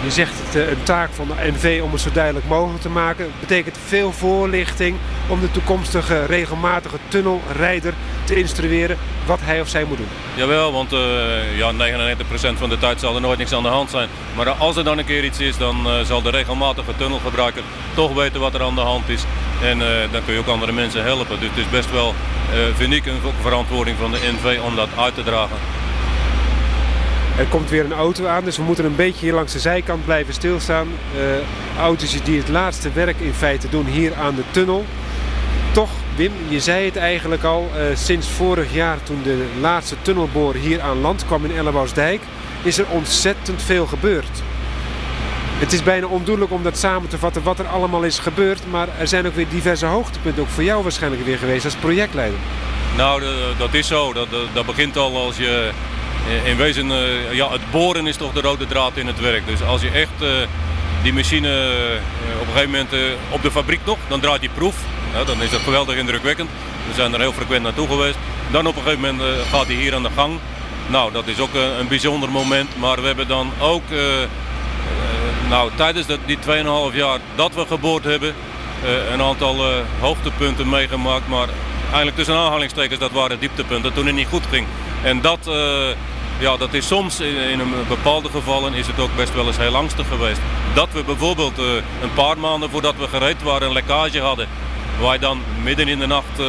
[0.05, 3.25] Je zegt het, een taak van de NV om het zo duidelijk mogelijk te maken.
[3.25, 4.97] Dat betekent veel voorlichting
[5.29, 10.09] om de toekomstige regelmatige tunnelrijder te instrueren wat hij of zij moet doen.
[10.35, 11.77] Jawel, want uh, ja, 99%
[12.59, 14.09] van de tijd zal er nooit niks aan de hand zijn.
[14.37, 17.63] Maar als er dan een keer iets is, dan uh, zal de regelmatige tunnelgebruiker
[17.95, 19.25] toch weten wat er aan de hand is.
[19.63, 19.79] En
[20.13, 21.41] dan kun je ook andere mensen helpen.
[21.41, 22.15] Dus het is best wel,
[22.75, 25.57] vind ik, een verantwoording van de NV om dat uit te dragen.
[27.38, 30.05] Er komt weer een auto aan, dus we moeten een beetje hier langs de zijkant
[30.05, 30.88] blijven stilstaan.
[31.16, 34.85] Uh, auto's die het laatste werk in feite doen hier aan de tunnel.
[35.72, 40.55] Toch, Wim, je zei het eigenlijk al, uh, sinds vorig jaar toen de laatste tunnelboor
[40.55, 42.20] hier aan land kwam in Ellebousdijk,
[42.62, 44.42] is er ontzettend veel gebeurd.
[45.59, 48.88] Het is bijna ondoenlijk om dat samen te vatten wat er allemaal is gebeurd, maar
[48.98, 52.38] er zijn ook weer diverse hoogtepunten, ook voor jou waarschijnlijk weer geweest als projectleider.
[52.96, 53.22] Nou,
[53.59, 54.12] dat is zo.
[54.12, 55.70] Dat, dat begint al als je
[56.45, 59.47] in wezen, uh, ja, het boren is toch de rode draad in het werk.
[59.47, 60.29] Dus als je echt uh,
[61.03, 61.49] die machine
[62.41, 62.91] op een gegeven moment
[63.31, 64.77] op de fabriek nog, dan draait die proef.
[65.13, 66.51] Ja, dan is dat geweldig indrukwekkend.
[66.89, 68.19] We zijn er heel frequent naartoe geweest.
[68.51, 70.39] Dan op een gegeven moment gaat hij hier aan de gang.
[70.87, 72.79] Nou, dat is ook een bijzonder moment.
[72.79, 73.83] Maar we hebben dan ook
[75.49, 76.39] nou, tijdens die
[76.91, 78.35] 2,5 jaar dat we geboord hebben,
[79.13, 79.65] een aantal
[80.01, 81.29] hoogtepunten meegemaakt.
[81.29, 81.49] Maar
[81.87, 84.67] eigenlijk tussen aanhalingstekens, dat waren dieptepunten toen het niet goed ging.
[85.03, 85.51] En dat,
[86.39, 89.57] ja, dat is soms in, in een bepaalde gevallen is het ook best wel eens
[89.57, 90.41] heel angstig geweest.
[90.75, 91.65] Dat we bijvoorbeeld uh,
[92.03, 94.49] een paar maanden voordat we gereed waren een lekkage hadden.
[95.01, 96.47] Waar je dan midden in de nacht uh,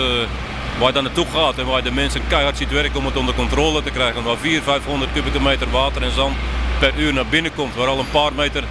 [0.78, 3.36] waar je dan naartoe gaat en waar de mensen keihard ziet werken om het onder
[3.36, 4.24] controle te krijgen.
[4.24, 6.36] Waar 400, 500 kubieke meter water en zand
[6.80, 7.76] per uur naar binnen komt.
[7.76, 8.64] Waar al een paar meter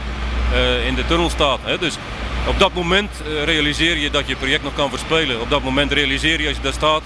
[0.86, 1.58] in de tunnel staat.
[1.62, 1.78] Hè.
[1.78, 1.96] Dus
[2.46, 3.10] op dat moment
[3.44, 5.40] realiseer je dat je project nog kan verspelen.
[5.40, 7.02] Op dat moment realiseer je als je daar staat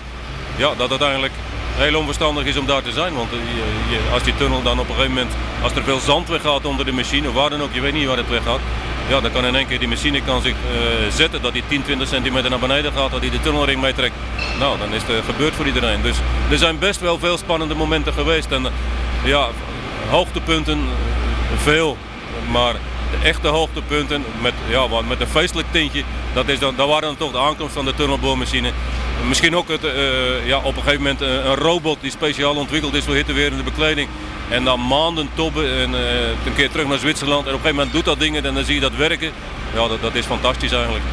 [0.56, 1.32] ja, dat uiteindelijk
[1.76, 3.14] heel onverstandig is om daar te zijn.
[3.14, 6.64] Want eh, als die tunnel dan op een gegeven moment, als er veel zand weggaat
[6.64, 8.60] onder de machine, waar dan ook, je weet niet waar het weggaat.
[9.08, 11.82] Ja, dan kan in één keer die machine kan zich uh, zetten dat die 10,
[11.82, 14.14] 20 centimeter naar beneden gaat, dat hij de tunnelring meetrekt.
[14.58, 16.02] Nou, dan is het gebeurd voor iedereen.
[16.02, 16.16] Dus
[16.50, 18.50] er zijn best wel veel spannende momenten geweest.
[18.50, 18.66] En
[19.24, 19.48] ja,
[20.10, 20.80] hoogtepunten,
[21.56, 21.96] veel.
[22.50, 22.72] Maar
[23.10, 27.16] de echte hoogtepunten met, ja, met een feestelijk tintje, dat, is dan, dat waren dan
[27.16, 28.70] toch de aankomst van de tunnelboormachine.
[29.28, 33.04] Misschien ook het, uh, ja, op een gegeven moment een robot die speciaal ontwikkeld is
[33.04, 34.08] voor hittewerende bekleding.
[34.48, 37.46] En dan maanden tobben en uh, een keer terug naar Zwitserland.
[37.46, 39.30] En op een gegeven moment doet dat dingen en dan zie je dat werken.
[39.74, 41.04] Ja, dat, dat is fantastisch eigenlijk.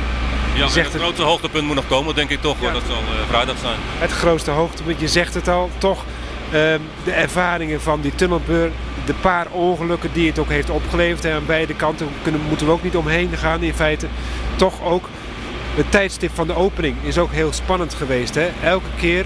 [0.56, 2.56] Ja, het grootste hoogtepunt moet nog komen, denk ik toch.
[2.62, 2.72] Ja.
[2.72, 3.78] Dat zal uh, vrijdag zijn.
[4.00, 6.04] Het grootste hoogtepunt, je zegt het al, toch
[6.52, 8.72] Ehm, de ervaringen van die tunnelbeur,
[9.06, 11.26] de paar ongelukken die het ook heeft opgeleverd.
[11.26, 14.08] En aan beide kanten kunnen, moeten we ook niet omheen gaan in feite.
[14.56, 15.10] Toch ook
[15.80, 18.36] het tijdstip van de opening is ook heel spannend geweest.
[18.36, 18.50] Hè?
[18.63, 19.26] Elke keer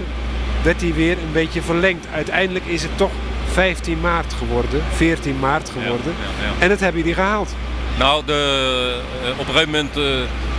[0.62, 2.06] werd hij weer een beetje verlengd.
[2.12, 3.10] Uiteindelijk is het toch
[3.46, 6.14] 15 maart geworden, 14 maart geworden.
[6.18, 6.62] Ja, ja, ja.
[6.62, 7.54] En dat hebben jullie gehaald.
[7.98, 10.04] Nou, de, eh, op een gegeven moment uh,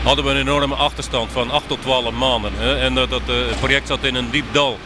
[0.04, 2.52] hadden we een enorme achterstand van 8 tot 12 maanden.
[2.56, 2.78] Hè?
[2.78, 4.80] En dat, dat uh, project zat in een diep dal.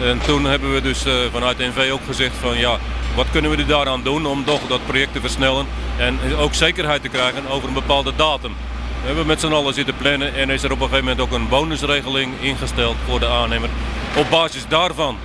[0.00, 2.78] En toen hebben we dus vanuit de NV ook gezegd van ja,
[3.14, 5.66] wat kunnen we er daaraan doen om toch dat project te versnellen.
[5.96, 8.54] En ook zekerheid te krijgen over een bepaalde datum.
[9.02, 11.32] We hebben met z'n allen zitten plannen en is er op een gegeven moment ook
[11.32, 13.68] een bonusregeling ingesteld voor de aannemer.
[14.16, 15.16] Op basis daarvan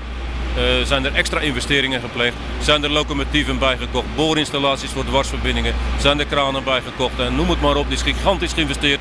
[0.58, 2.36] uh, zijn er extra investeringen gepleegd.
[2.62, 7.76] Zijn er locomotieven bijgekocht, boorinstallaties voor dwarsverbindingen, zijn er kranen bijgekocht en noem het maar
[7.76, 7.88] op.
[7.88, 9.00] Die is gigantisch geïnvesteerd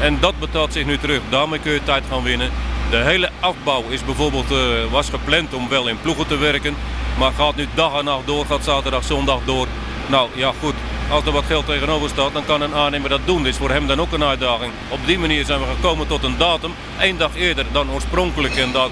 [0.00, 1.20] en dat betaalt zich nu terug.
[1.28, 2.50] Daarmee kun je tijd gaan winnen.
[2.90, 4.58] De hele afbouw is bijvoorbeeld, uh,
[4.90, 6.74] was gepland om wel in ploegen te werken,
[7.18, 9.66] maar gaat nu dag en nacht door, gaat zaterdag, zondag door.
[10.06, 10.74] Nou ja goed,
[11.12, 13.42] als er wat geld tegenover staat, dan kan een aannemer dat doen.
[13.42, 14.72] Dit is voor hem dan ook een uitdaging.
[14.88, 18.56] Op die manier zijn we gekomen tot een datum, één dag eerder dan oorspronkelijk.
[18.56, 18.90] En dat,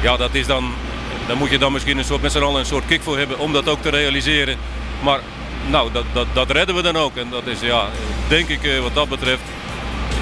[0.00, 0.72] ja, dat is dan,
[1.26, 3.38] daar moet je dan misschien een soort, met z'n allen een soort kick voor hebben
[3.38, 4.56] om dat ook te realiseren.
[5.02, 5.20] Maar
[5.66, 7.16] nou, dat, dat, dat redden we dan ook.
[7.16, 7.88] En dat is, ja,
[8.28, 9.42] denk ik eh, wat dat betreft,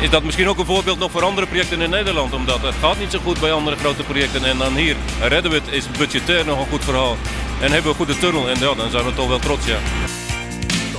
[0.00, 2.32] is dat misschien ook een voorbeeld nog voor andere projecten in Nederland.
[2.32, 4.44] Omdat het gaat niet zo goed bij andere grote projecten.
[4.44, 7.16] En dan hier redden we het, is budgetair nog een goed verhaal.
[7.60, 8.48] En hebben we een goede tunnel.
[8.48, 9.78] En ja, dan zijn we toch wel trots, ja.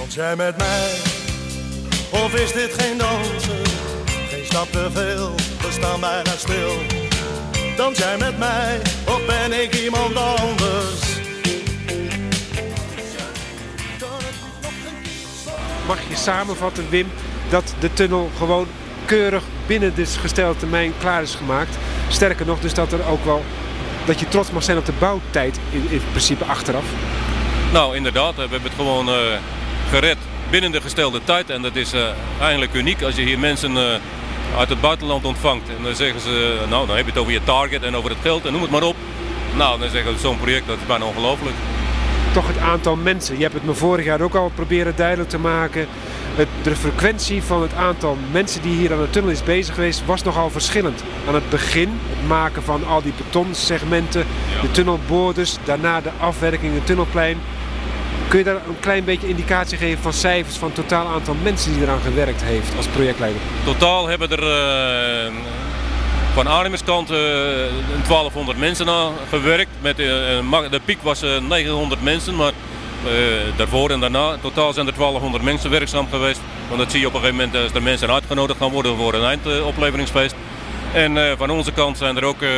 [0.10, 0.91] Dans jij met mij?
[2.10, 3.65] Of is dit geen dansen?
[4.30, 6.72] Geen stap te veel, we staan bijna stil.
[7.78, 8.80] Dans jij met mij?
[9.06, 11.19] Of ben ik iemand anders?
[15.88, 17.12] Mag je samenvatten, Wim,
[17.50, 18.67] dat de tunnel gewoon
[19.06, 21.78] keurig binnen de gestelde termijn klaar is gemaakt?
[22.08, 23.43] Sterker nog, dus dat er ook wel
[24.06, 26.86] dat je trots mag zijn op de bouwtijd in, in principe achteraf?
[27.72, 28.36] Nou, inderdaad.
[28.36, 29.15] We hebben het gewoon uh,
[29.89, 30.17] gered
[30.49, 31.49] binnen de gestelde tijd.
[31.49, 32.02] En dat is uh,
[32.39, 33.84] eigenlijk uniek als je hier mensen uh,
[34.58, 35.69] uit het buitenland ontvangt.
[35.78, 38.19] En dan zeggen ze, nou dan heb je het over je target en over het
[38.21, 38.95] geld en noem het maar op.
[39.56, 41.56] Nou, dan zeggen ze zo'n project, dat is bijna ongelooflijk.
[42.34, 43.36] Toch het aantal mensen.
[43.36, 45.88] Je hebt het me vorig jaar ook al proberen duidelijk te maken.
[46.36, 50.06] Het, de frequentie van het aantal mensen die hier aan de tunnel is bezig geweest
[50.06, 51.04] was nogal verschillend.
[51.28, 54.25] Aan het begin, het maken van al die betonsegmenten,
[54.56, 54.62] ja.
[54.62, 57.38] de tunnelboorders, daarna de afwerking, het tunnelplein.
[58.29, 61.73] Kun je daar een klein beetje indicatie geven van cijfers van het totaal aantal mensen
[61.73, 63.41] die eraan gewerkt heeft als projectleider?
[63.63, 65.33] Totaal hebben er uh,
[66.33, 69.69] van aannemerskant uh, 1200 mensen aan gewerkt.
[69.81, 70.05] Met, uh,
[70.71, 72.51] de piek was 900 mensen, maar
[73.55, 76.39] daarvoor en daarna totaal zijn er 1200 mensen werkzaam geweest.
[76.67, 79.13] Want dat zie je op een gegeven moment als er mensen uitgenodigd gaan worden voor
[79.13, 80.35] een eindopleveringsfeest.
[80.93, 82.49] En uh, van onze kant zijn er ook, uh,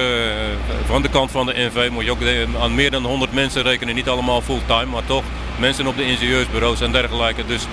[0.85, 2.21] van de kant van de NV moet je ook
[2.61, 3.95] aan meer dan 100 mensen rekenen.
[3.95, 5.23] Niet allemaal fulltime, maar toch
[5.59, 7.45] mensen op de ingenieursbureaus en dergelijke.
[7.45, 7.65] Dus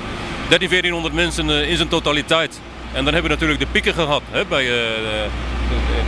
[0.49, 2.61] 13, 1400 mensen in zijn totaliteit.
[2.92, 4.23] En dan hebben we natuurlijk de pieken gehad.
[4.31, 4.66] Hè, bij,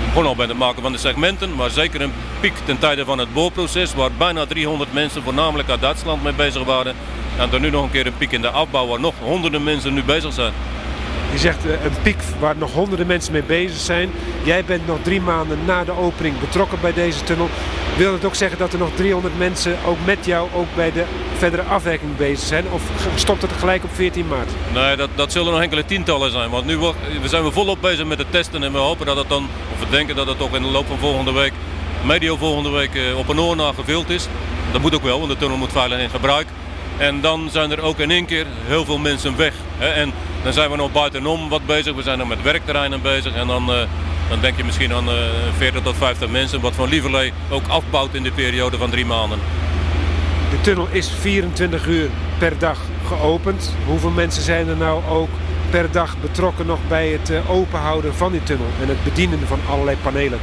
[0.08, 3.18] gewoon al bij het maken van de segmenten, maar zeker een piek ten tijde van
[3.18, 6.94] het boorproces, waar bijna 300 mensen, voornamelijk uit Duitsland, mee bezig waren.
[7.38, 9.94] En dan nu nog een keer een piek in de afbouw, waar nog honderden mensen
[9.94, 10.52] nu bezig zijn.
[11.32, 14.10] Je zegt een piek waar nog honderden mensen mee bezig zijn.
[14.42, 17.48] Jij bent nog drie maanden na de opening betrokken bij deze tunnel.
[17.96, 21.04] Wil het ook zeggen dat er nog 300 mensen ook met jou ook bij de
[21.36, 22.64] verdere afwerking bezig zijn?
[22.70, 22.82] Of
[23.14, 24.50] stopt het gelijk op 14 maart?
[24.74, 26.50] Nee, dat, dat zullen nog enkele tientallen zijn.
[26.50, 29.28] Want nu we zijn we volop bezig met het testen en we hopen dat het
[29.28, 31.52] dan, of we denken dat het toch in de loop van volgende week,
[32.04, 34.26] medio volgende week op een oor na gevuld is.
[34.72, 36.46] Dat moet ook wel, want de tunnel moet veilig in gebruik.
[37.00, 39.54] En dan zijn er ook in één keer heel veel mensen weg.
[39.78, 41.94] En dan zijn we nog buitenom wat bezig.
[41.94, 43.34] We zijn nog met werkterreinen bezig.
[43.34, 43.76] En dan, uh,
[44.28, 45.14] dan denk je misschien aan uh,
[45.56, 46.60] 40 tot 50 mensen.
[46.60, 49.38] Wat van Lieverlee ook afbouwt in de periode van drie maanden.
[50.50, 52.08] De tunnel is 24 uur
[52.38, 53.74] per dag geopend.
[53.86, 55.30] Hoeveel mensen zijn er nou ook
[55.70, 59.58] per dag betrokken nog bij het uh, openhouden van die tunnel en het bedienen van
[59.68, 60.38] allerlei panelen?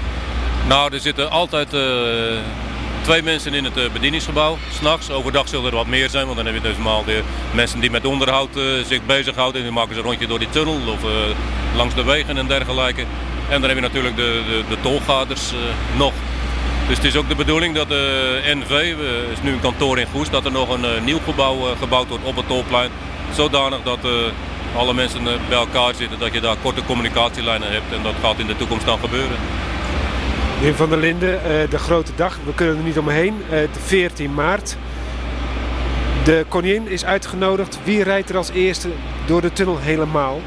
[0.67, 1.81] Nou, er zitten altijd uh,
[3.07, 4.57] twee mensen in het uh, bedieningsgebouw.
[4.71, 7.21] S'nachts, overdag zullen er wat meer zijn, want dan heb je dus normaal de
[7.53, 9.61] mensen die met onderhoud uh, zich bezighouden.
[9.61, 11.09] Die maken ze een rondje door die tunnel of uh,
[11.75, 13.01] langs de wegen en dergelijke.
[13.49, 15.51] En dan heb je natuurlijk de, de, de tolgaders
[15.97, 16.13] nog.
[16.87, 18.95] Dus het is ook de bedoeling dat de NV,
[19.31, 22.35] is nu een kantoor in Goes, dat er nog een nieuw gebouw gebouwd wordt op
[22.35, 22.89] het tolplein.
[23.33, 23.99] Zodanig dat
[24.75, 27.93] alle mensen bij elkaar zitten, dat je daar korte communicatielijnen hebt.
[27.93, 29.37] En dat gaat in de toekomst dan gebeuren.
[30.61, 31.39] Wim van der Linden,
[31.69, 32.37] de grote dag.
[32.45, 33.35] We kunnen er niet omheen.
[33.49, 34.77] de 14 maart.
[36.23, 37.79] De koningin is uitgenodigd.
[37.83, 38.89] Wie rijdt er als eerste
[39.25, 40.41] door de tunnel helemaal?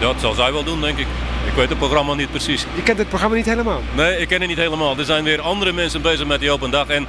[0.00, 1.06] Dat zal zij wel doen, denk ik.
[1.46, 2.66] Ik weet het programma niet precies.
[2.74, 3.80] Je kent het programma niet helemaal?
[3.94, 4.98] Nee, ik ken het niet helemaal.
[4.98, 6.88] Er zijn weer andere mensen bezig met die open dag.
[6.88, 7.06] En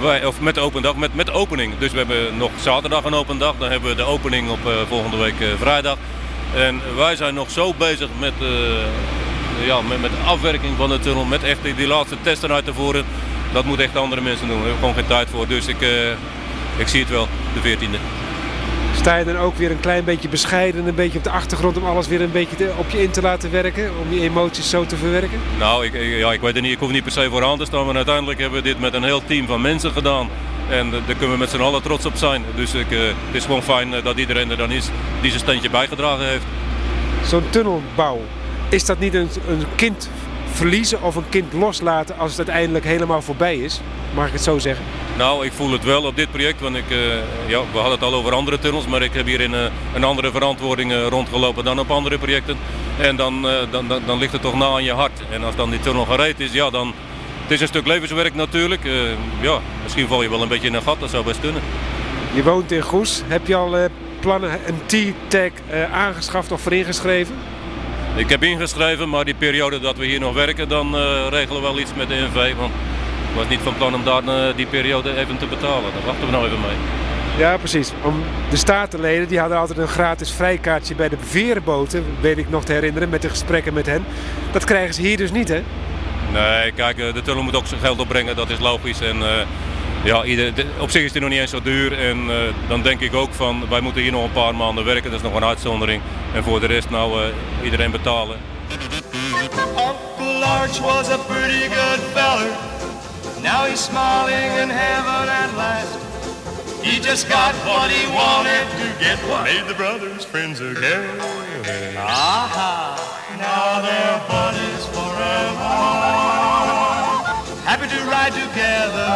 [0.00, 1.78] Wij, of met de open dag, met, met de opening.
[1.78, 3.54] Dus we hebben nog zaterdag een open dag.
[3.58, 5.96] Dan hebben we de opening op volgende week vrijdag.
[6.54, 8.32] En wij zijn nog zo bezig met,
[9.64, 11.24] ja, met, met de afwerking van de tunnel.
[11.24, 13.04] Met echt die, die laatste testen uit te voeren.
[13.52, 14.56] Dat moet echt andere mensen doen.
[14.56, 15.46] Daar hebben we gewoon geen tijd voor.
[15.46, 15.80] Dus ik,
[16.76, 18.26] ik zie het wel, de 14e.
[18.96, 21.84] Sta je dan ook weer een klein beetje bescheiden, een beetje op de achtergrond om
[21.84, 23.90] alles weer een beetje op je in te laten werken?
[24.00, 25.40] Om die emoties zo te verwerken?
[25.58, 26.72] Nou, ik, ja, ik weet het niet.
[26.72, 27.86] Ik hoef niet per se vooraan te staan.
[27.86, 30.28] Maar uiteindelijk hebben we dit met een heel team van mensen gedaan.
[30.68, 32.44] En daar kunnen we met z'n allen trots op zijn.
[32.54, 34.88] Dus ik, uh, het is gewoon fijn eh, dat iedereen er dan is
[35.20, 36.44] die zijn steentje bijgedragen heeft.
[37.24, 38.20] Zo'n tunnelbouw,
[38.68, 40.08] is dat niet een, een kind
[40.52, 43.80] verliezen of een kind loslaten als het uiteindelijk helemaal voorbij is?
[44.14, 44.84] Mag ik het zo zeggen?
[45.16, 46.98] Nou, ik voel het wel op dit project, want ik, uh,
[47.46, 50.04] ja, we hadden het al over andere tunnels, maar ik heb hier in, uh, een
[50.04, 52.56] andere verantwoording uh, rondgelopen dan op andere projecten.
[53.00, 55.20] En dan, dan, dan, dan, ligt het toch na aan je hart.
[55.30, 56.94] En als dan die tunnel gereed is, ja, dan...
[57.42, 58.82] Het is een stuk levenswerk natuurlijk.
[59.40, 61.62] ja, misschien val je wel een beetje in een gat, dat zou best kunnen.
[62.34, 63.22] Je woont in Goes.
[63.26, 63.88] Heb je al
[64.20, 65.50] plannen een T-tag
[65.92, 67.34] aangeschaft of voor ingeschreven?
[68.16, 70.96] Ik heb ingeschreven, maar die periode dat we hier nog werken, dan
[71.28, 72.54] regelen we wel iets met de NV.
[72.54, 72.72] Want
[73.36, 75.92] ik was niet van plan om daar eh, die periode even te betalen.
[75.92, 76.76] Daar wachten we nou even mee.
[77.38, 77.92] Ja, precies.
[78.02, 82.64] Om de statenleden die hadden altijd een gratis vrijkaartje bij de veerboten, weet ik nog
[82.64, 84.04] te herinneren, met de gesprekken met hen.
[84.52, 85.62] Dat krijgen ze hier dus niet, hè?
[86.32, 89.00] Nee, kijk, eh, de tunnel moet ook zijn geld opbrengen, dat is logisch.
[89.00, 89.24] En, uh,
[90.04, 91.98] ja, ieder, op zich is het nog niet eens zo duur.
[91.98, 92.36] En uh,
[92.68, 95.26] dan denk ik ook van, wij moeten hier nog een paar maanden werken, dat is
[95.26, 96.02] nog een uitzondering.
[96.34, 97.32] En voor de rest nou
[97.62, 98.38] iedereen betalen.
[99.76, 102.50] Uncle Arch was a pretty good feller.
[103.42, 105.98] Now he's smiling in heaven at last.
[106.82, 109.18] He just got what he wanted to get.
[109.44, 111.20] Made the brothers friends again.
[111.96, 112.96] Aha,
[113.38, 116.15] now they're buddies forever.
[117.86, 119.06] To ride together.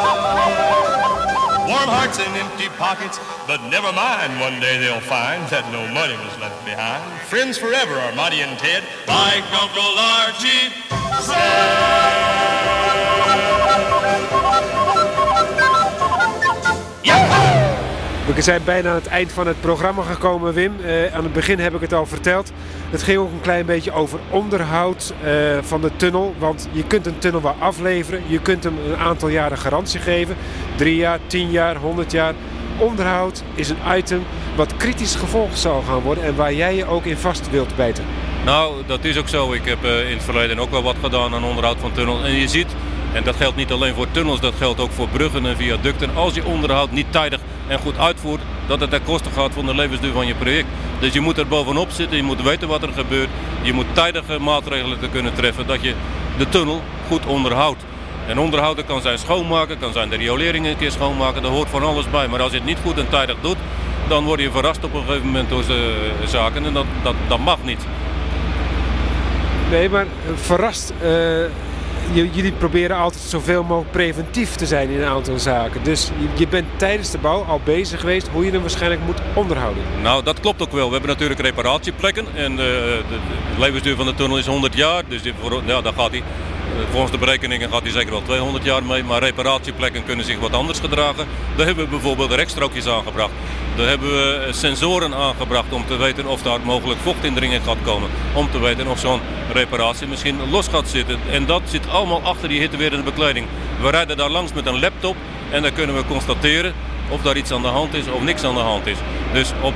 [1.67, 4.39] Warm hearts and empty pockets, but never mind.
[4.39, 7.03] One day they'll find that no money was left behind.
[7.23, 10.71] Friends forever are Monty and Ted, like Uncle Archie
[11.21, 12.40] said.
[18.35, 20.73] We zijn bijna aan het eind van het programma gekomen, Wim.
[20.81, 22.53] Uh, aan het begin heb ik het al verteld.
[22.91, 26.35] Het ging ook een klein beetje over onderhoud uh, van de tunnel.
[26.39, 28.23] Want je kunt een tunnel wel afleveren.
[28.27, 30.37] Je kunt hem een aantal jaren garantie geven.
[30.77, 32.35] Drie jaar, tien jaar, honderd jaar.
[32.79, 34.23] Onderhoud is een item
[34.57, 36.25] wat kritisch gevolgd zal gaan worden.
[36.25, 38.05] En waar jij je ook in vast wilt bijten.
[38.45, 39.53] Nou, dat is ook zo.
[39.53, 42.23] Ik heb uh, in het verleden ook wel wat gedaan aan onderhoud van tunnels.
[42.23, 42.75] En je ziet
[43.13, 46.17] en dat geldt niet alleen voor tunnels, dat geldt ook voor bruggen en viaducten.
[46.17, 49.75] Als je onderhoud niet tijdig en goed uitvoert, dat het ten koste gaat van de
[49.75, 50.67] levensduur van je project.
[50.99, 53.29] Dus je moet er bovenop zitten, je moet weten wat er gebeurt.
[53.63, 55.95] Je moet tijdige maatregelen te kunnen treffen dat je
[56.39, 57.83] de tunnel goed onderhoudt.
[58.27, 61.83] En onderhouden kan zijn schoonmaken, kan zijn de rioleringen een keer schoonmaken, daar hoort van
[61.83, 62.29] alles bij.
[62.29, 63.57] Maar als je het niet goed en tijdig doet,
[64.09, 67.39] dan word je verrast op een gegeven moment door de zaken en dat, dat, dat
[67.39, 67.87] mag niet.
[69.71, 70.93] Nee, maar verrast...
[71.03, 71.45] Uh
[72.13, 75.85] jullie proberen altijd zoveel mogelijk preventief te zijn in een aantal zaken.
[75.85, 79.83] Dus je, bent tijdens de bouw al bezig geweest hoe je hem waarschijnlijk moet onderhouden.
[80.03, 80.87] Nou, dat klopt ook wel.
[80.87, 82.27] We hebben natuurlijk reparatieplekken.
[82.35, 83.19] En de, de,
[83.61, 85.03] levensduur van de tunnel is 100 jaar.
[85.09, 85.23] Dus
[85.67, 86.23] daar gaat hij
[86.91, 90.53] Volgens de berekeningen gaat hij zeker wel 200 jaar mee, maar reparatieplekken kunnen zich wat
[90.53, 91.27] anders gedragen.
[91.57, 93.33] Daar hebben we bijvoorbeeld rekstrookjes aangebracht.
[93.77, 98.11] Daar hebben we sensoren aangebracht om te weten of daar mogelijk vochtindringing gaat komen.
[98.35, 99.21] Om te weten of zo'n
[99.53, 101.19] reparatie misschien los gaat zitten.
[101.31, 103.47] En dat zit allemaal achter die hittewerende bekleding.
[103.81, 105.17] We rijden daar langs met een laptop
[105.51, 106.75] en dan kunnen we constateren
[107.09, 108.99] of daar iets aan de hand is of niks aan de hand is.
[109.33, 109.75] Dus op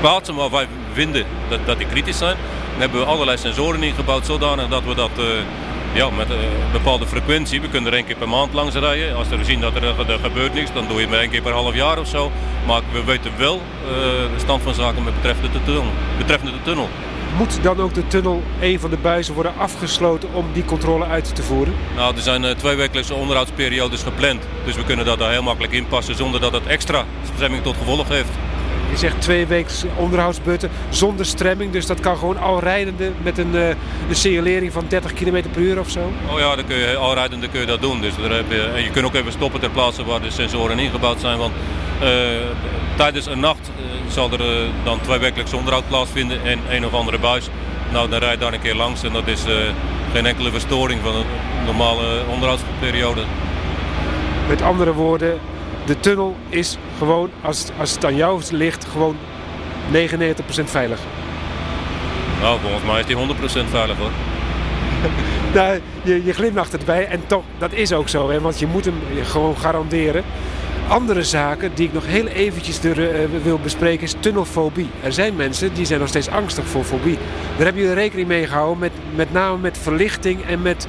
[0.00, 2.36] plaatsen waar wij vinden dat, dat die kritisch zijn,
[2.76, 5.10] hebben we allerlei sensoren ingebouwd zodanig dat we dat...
[5.18, 5.24] Uh,
[5.94, 6.38] ja, met een
[6.72, 7.60] bepaalde frequentie.
[7.60, 9.16] We kunnen er één keer per maand langs rijden.
[9.16, 11.52] Als we zien dat er, er gebeurt niks, dan doe je maar één keer per
[11.52, 12.30] half jaar of zo.
[12.66, 13.90] Maar we weten wel uh,
[14.34, 15.92] de stand van zaken met betreffende de tunnel.
[16.18, 16.88] Betreffende de tunnel.
[17.36, 21.34] Moet dan ook de tunnel, een van de buizen, worden afgesloten om die controle uit
[21.34, 21.74] te voeren?
[21.96, 24.42] Nou, er zijn uh, twee wekelijkse onderhoudsperiodes gepland.
[24.64, 27.04] Dus we kunnen dat daar heel makkelijk inpassen zonder dat het extra
[27.36, 28.30] stemming tot gevolg heeft.
[28.94, 31.72] Je zegt twee weken onderhoudsbutten zonder stremming.
[31.72, 33.76] Dus dat kan gewoon al rijdende met een, uh, een
[34.16, 36.12] signalering van 30 km per uur of zo?
[36.32, 38.00] Oh ja, dan kun je, al rijdende kun je dat doen.
[38.00, 40.78] Dus daar heb je, en je kunt ook even stoppen ter plaatse waar de sensoren
[40.78, 41.38] ingebouwd zijn.
[41.38, 41.52] Want
[42.02, 42.08] uh,
[42.96, 47.18] tijdens een nacht uh, zal er dan twee wekelijks onderhoud plaatsvinden en een of andere
[47.18, 47.48] buis.
[47.92, 49.42] Nou, dan rijd je daar een keer langs en dat is
[50.12, 51.26] geen enkele verstoring van een
[51.64, 53.22] normale onderhoudsperiode.
[54.48, 55.38] Met andere woorden,
[55.84, 59.16] de tunnel is gewoon, als, als het aan jou ligt, gewoon
[59.92, 59.94] 99%
[60.64, 61.00] veilig.
[62.40, 64.10] Nou, volgens mij is die 100% veilig hoor.
[65.54, 68.84] nou, je, je glimlacht erbij en toch, dat is ook zo, hè, want je moet
[68.84, 70.24] hem gewoon garanderen.
[70.88, 74.88] Andere zaken die ik nog heel eventjes er, eh, wil bespreken is tunnelfobie.
[75.02, 77.18] Er zijn mensen die zijn nog steeds angstig voor fobie.
[77.56, 80.86] Daar hebben jullie rekening mee gehouden, met, met name met verlichting en met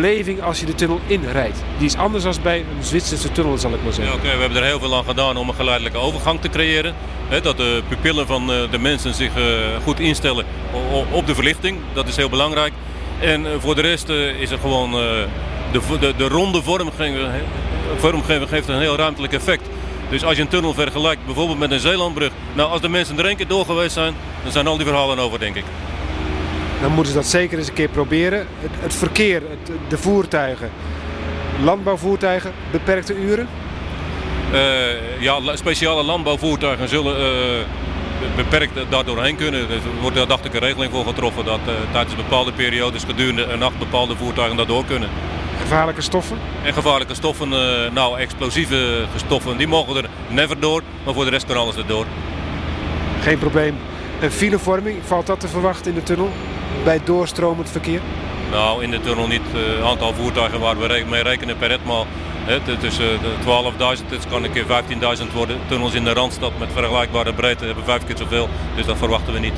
[0.00, 1.58] beleving als je de tunnel inrijdt.
[1.78, 4.14] Die is anders dan bij een Zwitserse tunnel, zal ik maar zeggen.
[4.16, 6.94] Ja, We hebben er heel veel aan gedaan om een geleidelijke overgang te creëren.
[7.42, 9.44] dat de pupillen van eh, de mensen zich eh,
[9.84, 10.44] goed instellen
[11.10, 11.78] op de verlichting.
[11.92, 12.72] Dat is heel belangrijk.
[13.20, 14.08] En voor de rest
[14.40, 14.90] is er gewoon
[15.72, 17.16] de, de, de ronde vormgeving
[17.96, 19.68] vormgeving geeft een heel ruimtelijk effect.
[20.10, 22.30] Dus als je een tunnel vergelijkt bijvoorbeeld met een Zeelandbrug.
[22.52, 25.18] Nou, als de mensen er één keer door geweest zijn, dan zijn al die verhalen
[25.18, 25.64] over, denk ik.
[26.80, 28.38] Dan moeten ze dat zeker eens een keer proberen.
[28.38, 30.70] Het, het verkeer, het, de voertuigen,
[31.62, 33.48] landbouwvoertuigen, beperkte uren?
[34.52, 39.60] Uh, ja, speciale landbouwvoertuigen zullen uh, beperkt daar doorheen kunnen.
[39.60, 43.44] Er wordt daar dacht ik een regeling voor getroffen dat uh, tijdens bepaalde periodes gedurende
[43.44, 45.08] een nacht bepaalde voertuigen daardoor kunnen.
[45.60, 46.38] Gevaarlijke stoffen?
[46.64, 51.30] En gevaarlijke stoffen, eh, nou explosieve stoffen, die mogen er never door, maar voor de
[51.30, 52.06] rest kan alles er door.
[53.20, 53.76] Geen probleem.
[54.20, 56.30] En filevorming, valt dat te verwachten in de tunnel
[56.84, 58.00] bij doorstromend verkeer?
[58.50, 59.40] Nou, in de tunnel niet.
[59.52, 62.06] Het uh, aantal voertuigen waar we mee rekenen per etmaal.
[62.80, 64.66] Tussen uh, 12.000, het kan een keer
[65.18, 65.58] 15.000 worden.
[65.68, 68.48] Tunnels in de Randstad met vergelijkbare breedte hebben vijf keer zoveel.
[68.76, 69.54] Dus dat verwachten we niet.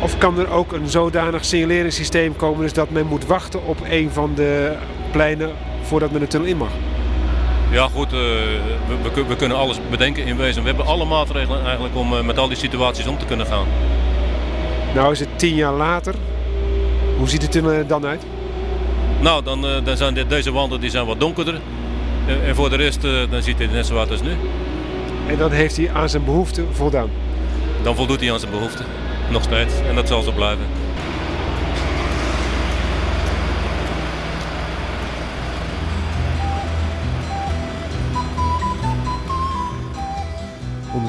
[0.00, 4.10] Of kan er ook een zodanig signaleringssysteem komen dus dat men moet wachten op een
[4.10, 4.76] van de
[5.10, 5.50] pleinen
[5.82, 6.70] voordat men de tunnel in mag?
[7.70, 8.20] Ja goed, uh,
[9.14, 10.62] we, we, kunnen alles bedenken in wezen.
[10.62, 13.66] We hebben alle maatregelen eigenlijk om uh, met al die situaties om te kunnen gaan.
[14.94, 16.14] Nou is het tien jaar later.
[17.20, 18.22] Hoe ziet tunnel er dan uit?
[19.20, 21.60] Nou, dan, uh, dan zijn deze wanden die zijn wat donkerder.
[22.46, 24.30] en voor de rest dan ziet het net zo uit als nu.
[25.26, 27.10] En dan heeft hij aan zijn behoeften voldaan?
[27.82, 28.84] Dan voldoet hij aan zijn behoeften.
[29.30, 29.74] Nog steeds.
[29.88, 30.64] En dat zal zo blijven.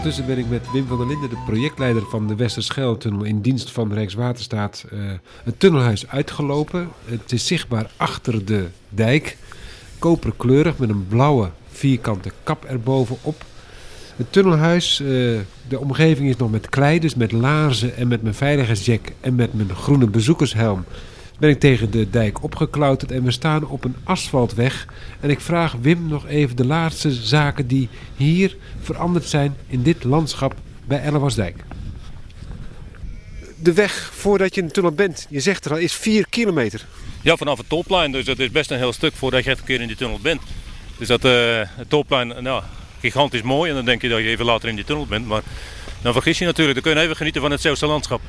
[0.01, 3.71] Ondertussen ben ik met Wim van der Linden, de projectleider van de Westerschelde-tunnel in dienst
[3.71, 4.99] van Rijkswaterstaat, uh,
[5.43, 6.89] het tunnelhuis uitgelopen.
[7.05, 9.37] Het is zichtbaar achter de dijk,
[9.99, 13.45] koperkleurig met een blauwe vierkante kap erbovenop.
[14.15, 15.07] Het tunnelhuis, uh,
[15.67, 19.53] de omgeving is nog met klei, dus met laarzen en met mijn veiligheidsjack en met
[19.53, 20.83] mijn groene bezoekershelm
[21.41, 24.85] ben ik tegen de dijk opgeklauterd en we staan op een asfaltweg.
[25.19, 30.03] En ik vraag Wim nog even de laatste zaken die hier veranderd zijn in dit
[30.03, 31.63] landschap bij Ellewarsdijk.
[33.57, 36.85] De weg voordat je in de tunnel bent, je zegt er al, is 4 kilometer.
[37.21, 39.65] Ja, vanaf het topplein, dus dat is best een heel stuk voordat je echt een
[39.65, 40.41] keer in die tunnel bent.
[40.97, 41.31] Dus dat uh,
[41.63, 42.63] het topplein, nou,
[42.99, 45.27] gigantisch mooi en dan denk je dat je even later in die tunnel bent.
[45.27, 45.41] Maar
[46.01, 48.21] dan vergis je natuurlijk, dan kun je even genieten van het Zeeuwse landschap.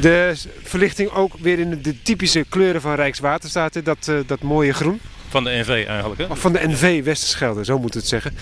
[0.00, 5.00] De verlichting ook weer in de typische kleuren van Rijkswaterstaat, dat, uh, dat mooie groen.
[5.28, 6.36] Van de NV eigenlijk hè?
[6.36, 8.34] van de NV Westerschelde, zo moet het zeggen.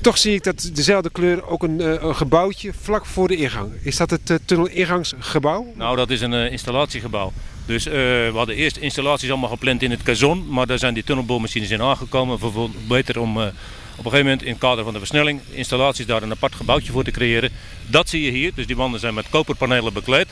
[0.00, 3.72] Toch zie ik dat dezelfde kleur ook een, een gebouwtje vlak voor de ingang.
[3.82, 5.72] Is dat het uh, tunnelingangsgebouw?
[5.74, 7.32] Nou, dat is een installatiegebouw.
[7.66, 11.70] Dus we hadden eerst installaties allemaal gepland in het kazon, maar daar zijn die tunnelboormachines
[11.70, 12.38] in aangekomen.
[12.88, 16.30] Beter om op een gegeven moment in het kader van de versnelling installaties daar een
[16.30, 17.50] apart gebouwtje voor te creëren.
[17.86, 20.28] Dat zie je hier, dus die wanden zijn met koperpanelen bekleed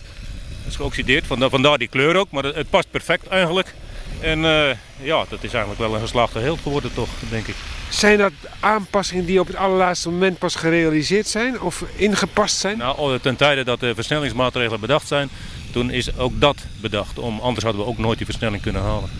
[0.68, 2.30] is geoxideerd, vandaar die kleur ook.
[2.30, 3.74] Maar het past perfect eigenlijk.
[4.20, 4.70] En uh,
[5.02, 7.54] ja, dat is eigenlijk wel een geslaagde heel geworden toch, denk ik.
[7.88, 12.78] Zijn dat aanpassingen die op het allerlaatste moment pas gerealiseerd zijn of ingepast zijn?
[12.78, 15.28] Nou, ten tijde dat de versnellingsmaatregelen bedacht zijn,
[15.72, 17.18] toen is ook dat bedacht.
[17.18, 19.10] Om, anders hadden we ook nooit die versnelling kunnen halen.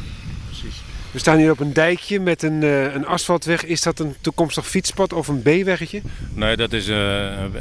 [1.10, 3.64] We staan hier op een dijkje met een, uh, een asfaltweg.
[3.64, 6.02] Is dat een toekomstig fietspad of een B-weggetje?
[6.34, 6.96] Nee, dat is uh,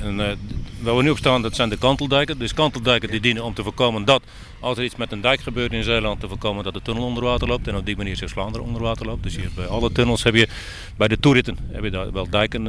[0.04, 0.20] een,
[0.82, 2.38] waar we nu op staan, dat zijn de kanteldijken.
[2.38, 4.24] Dus kanteldijken die dienen om te voorkomen dat
[4.60, 7.24] als er iets met een dijk gebeurt in Zeeland, te voorkomen dat de tunnel onder
[7.24, 7.68] water loopt.
[7.68, 9.24] En op die manier Zeeuws-Vlaanderen onder water loopt.
[9.24, 10.48] Dus hier bij alle tunnels heb je,
[10.98, 12.68] bij de toeritten heb je daar wel dijken.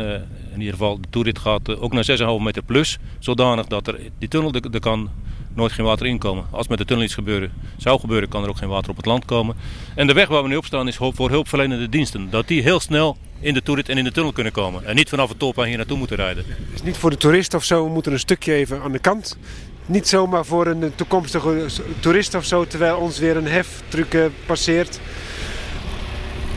[0.53, 2.99] in ieder geval, de toerit gaat ook naar 6,5 meter plus.
[3.19, 5.11] Zodanig dat er die tunnel er kan
[5.55, 6.45] nooit geen water inkomen.
[6.51, 9.07] Als met de tunnel iets gebeuren, zou gebeuren, kan er ook geen water op het
[9.07, 9.57] land komen.
[9.95, 12.31] En de weg waar we nu op staan is voor hulpverlenende diensten.
[12.31, 14.85] Dat die heel snel in de toerit en in de tunnel kunnen komen.
[14.85, 16.45] En niet vanaf het tolplein hier naartoe moeten rijden.
[16.75, 19.39] Is niet voor de toerist of zo, we moeten een stukje even aan de kant.
[19.87, 21.67] Niet zomaar voor een toekomstige
[22.01, 25.01] toerist of zo, terwijl ons weer een heftruck eh, passeert.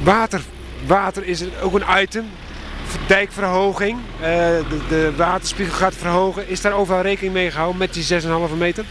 [0.04, 0.42] Water,
[0.86, 2.26] water is ook een item
[3.08, 6.50] dijkverhoging, uh, de, de, waterspiegel gaat verhogen.
[6.50, 8.86] Is daar overal rekening mee gehouden met die 6,5 meter?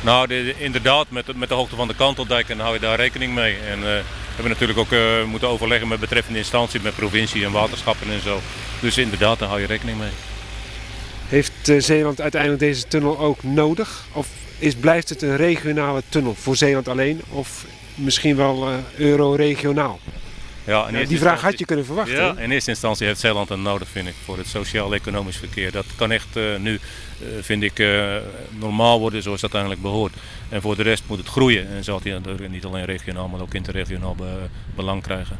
[0.00, 2.96] Nou, de, inderdaad, met de, met de hoogte van de kanteldijk en hou je daar
[2.96, 3.56] rekening mee.
[3.70, 4.02] En uh, we
[4.34, 8.40] hebben natuurlijk ook uh, moeten overleggen met betreffende instanties, met provincie en waterschappen en zo.
[8.80, 10.10] Dus inderdaad, daar hou je rekening mee.
[11.28, 14.04] Heeft eh, Zeeland uiteindelijk deze tunnel ook nodig?
[14.12, 14.28] Of
[14.58, 17.20] is, blijft het een regionale tunnel voor Zeeland alleen?
[17.28, 17.64] Of
[17.94, 19.98] misschien wel euro-regionaal?
[20.64, 22.16] Ja, ja, die vraag had je kunnen verwachten.
[22.16, 25.72] Ja, in eerste instantie heeft Zeeland een nodig, vind ik, voor het sociaal-economisch verkeer.
[25.72, 28.16] Dat kan echt uh, nu, uh, vind ik, uh,
[28.50, 30.14] normaal worden zoals dat eigenlijk behoort.
[30.48, 33.54] En voor de rest moet het groeien en zal het niet alleen regionaal, maar ook
[33.54, 34.38] interregionaal be
[34.74, 35.38] belang krijgen.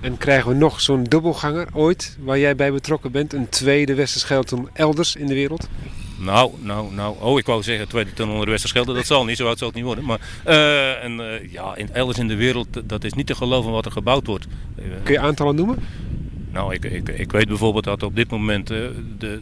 [0.00, 4.62] En krijgen we nog zo'n dubbelganger ooit, waar jij bij betrokken bent, een tweede Westerschelde
[4.72, 5.68] elders in de wereld?
[6.24, 7.16] Nou, nou, nou.
[7.20, 8.94] Oh, ik wou zeggen, tweede tunnel onder de Westerschelde.
[8.94, 10.04] Dat zal niet, zo oud zal het niet worden.
[10.04, 13.70] Maar uh, en, uh, ja, in, elders in de wereld, dat is niet te geloven
[13.70, 14.46] wat er gebouwd wordt.
[15.02, 15.78] Kun je aantallen noemen?
[16.52, 19.40] Nou, ik, ik, ik weet bijvoorbeeld dat op dit moment de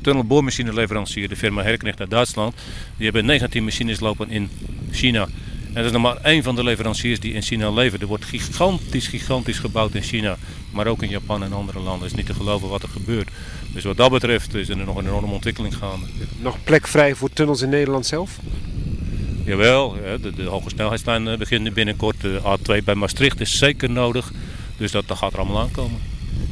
[0.00, 2.54] tunnelboormachineleverancier, de firma Herknecht uit Duitsland,
[2.96, 4.50] die hebben 19 machines lopen in
[4.90, 5.28] China.
[5.72, 8.00] En dat is nog maar één van de leveranciers die in China leveren.
[8.00, 10.36] Er wordt gigantisch, gigantisch gebouwd in China.
[10.70, 12.02] Maar ook in Japan en andere landen.
[12.02, 13.28] Het is niet te geloven wat er gebeurt.
[13.72, 16.06] Dus wat dat betreft is er nog een enorme ontwikkeling gaande.
[16.38, 18.38] Nog plek vrij voor tunnels in Nederland zelf?
[19.44, 22.20] Jawel, de, de hoge snelheidslijn begint binnenkort.
[22.20, 24.32] De A2 bij Maastricht is zeker nodig.
[24.76, 26.00] Dus dat, dat gaat er allemaal aankomen.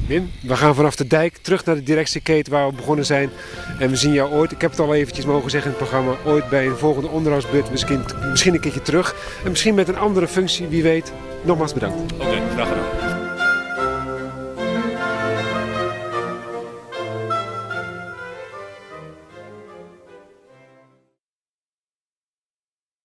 [0.09, 3.31] Wim, we gaan vanaf de dijk terug naar de directieketen waar we begonnen zijn.
[3.79, 6.17] En we zien jou ooit, ik heb het al eventjes mogen zeggen in het programma,
[6.25, 9.15] ooit bij een volgende onderhoudsbeurt misschien, misschien een keertje terug.
[9.45, 11.13] En misschien met een andere functie, wie weet.
[11.43, 12.13] Nogmaals bedankt.
[12.13, 13.08] Oké, okay, graag gedaan.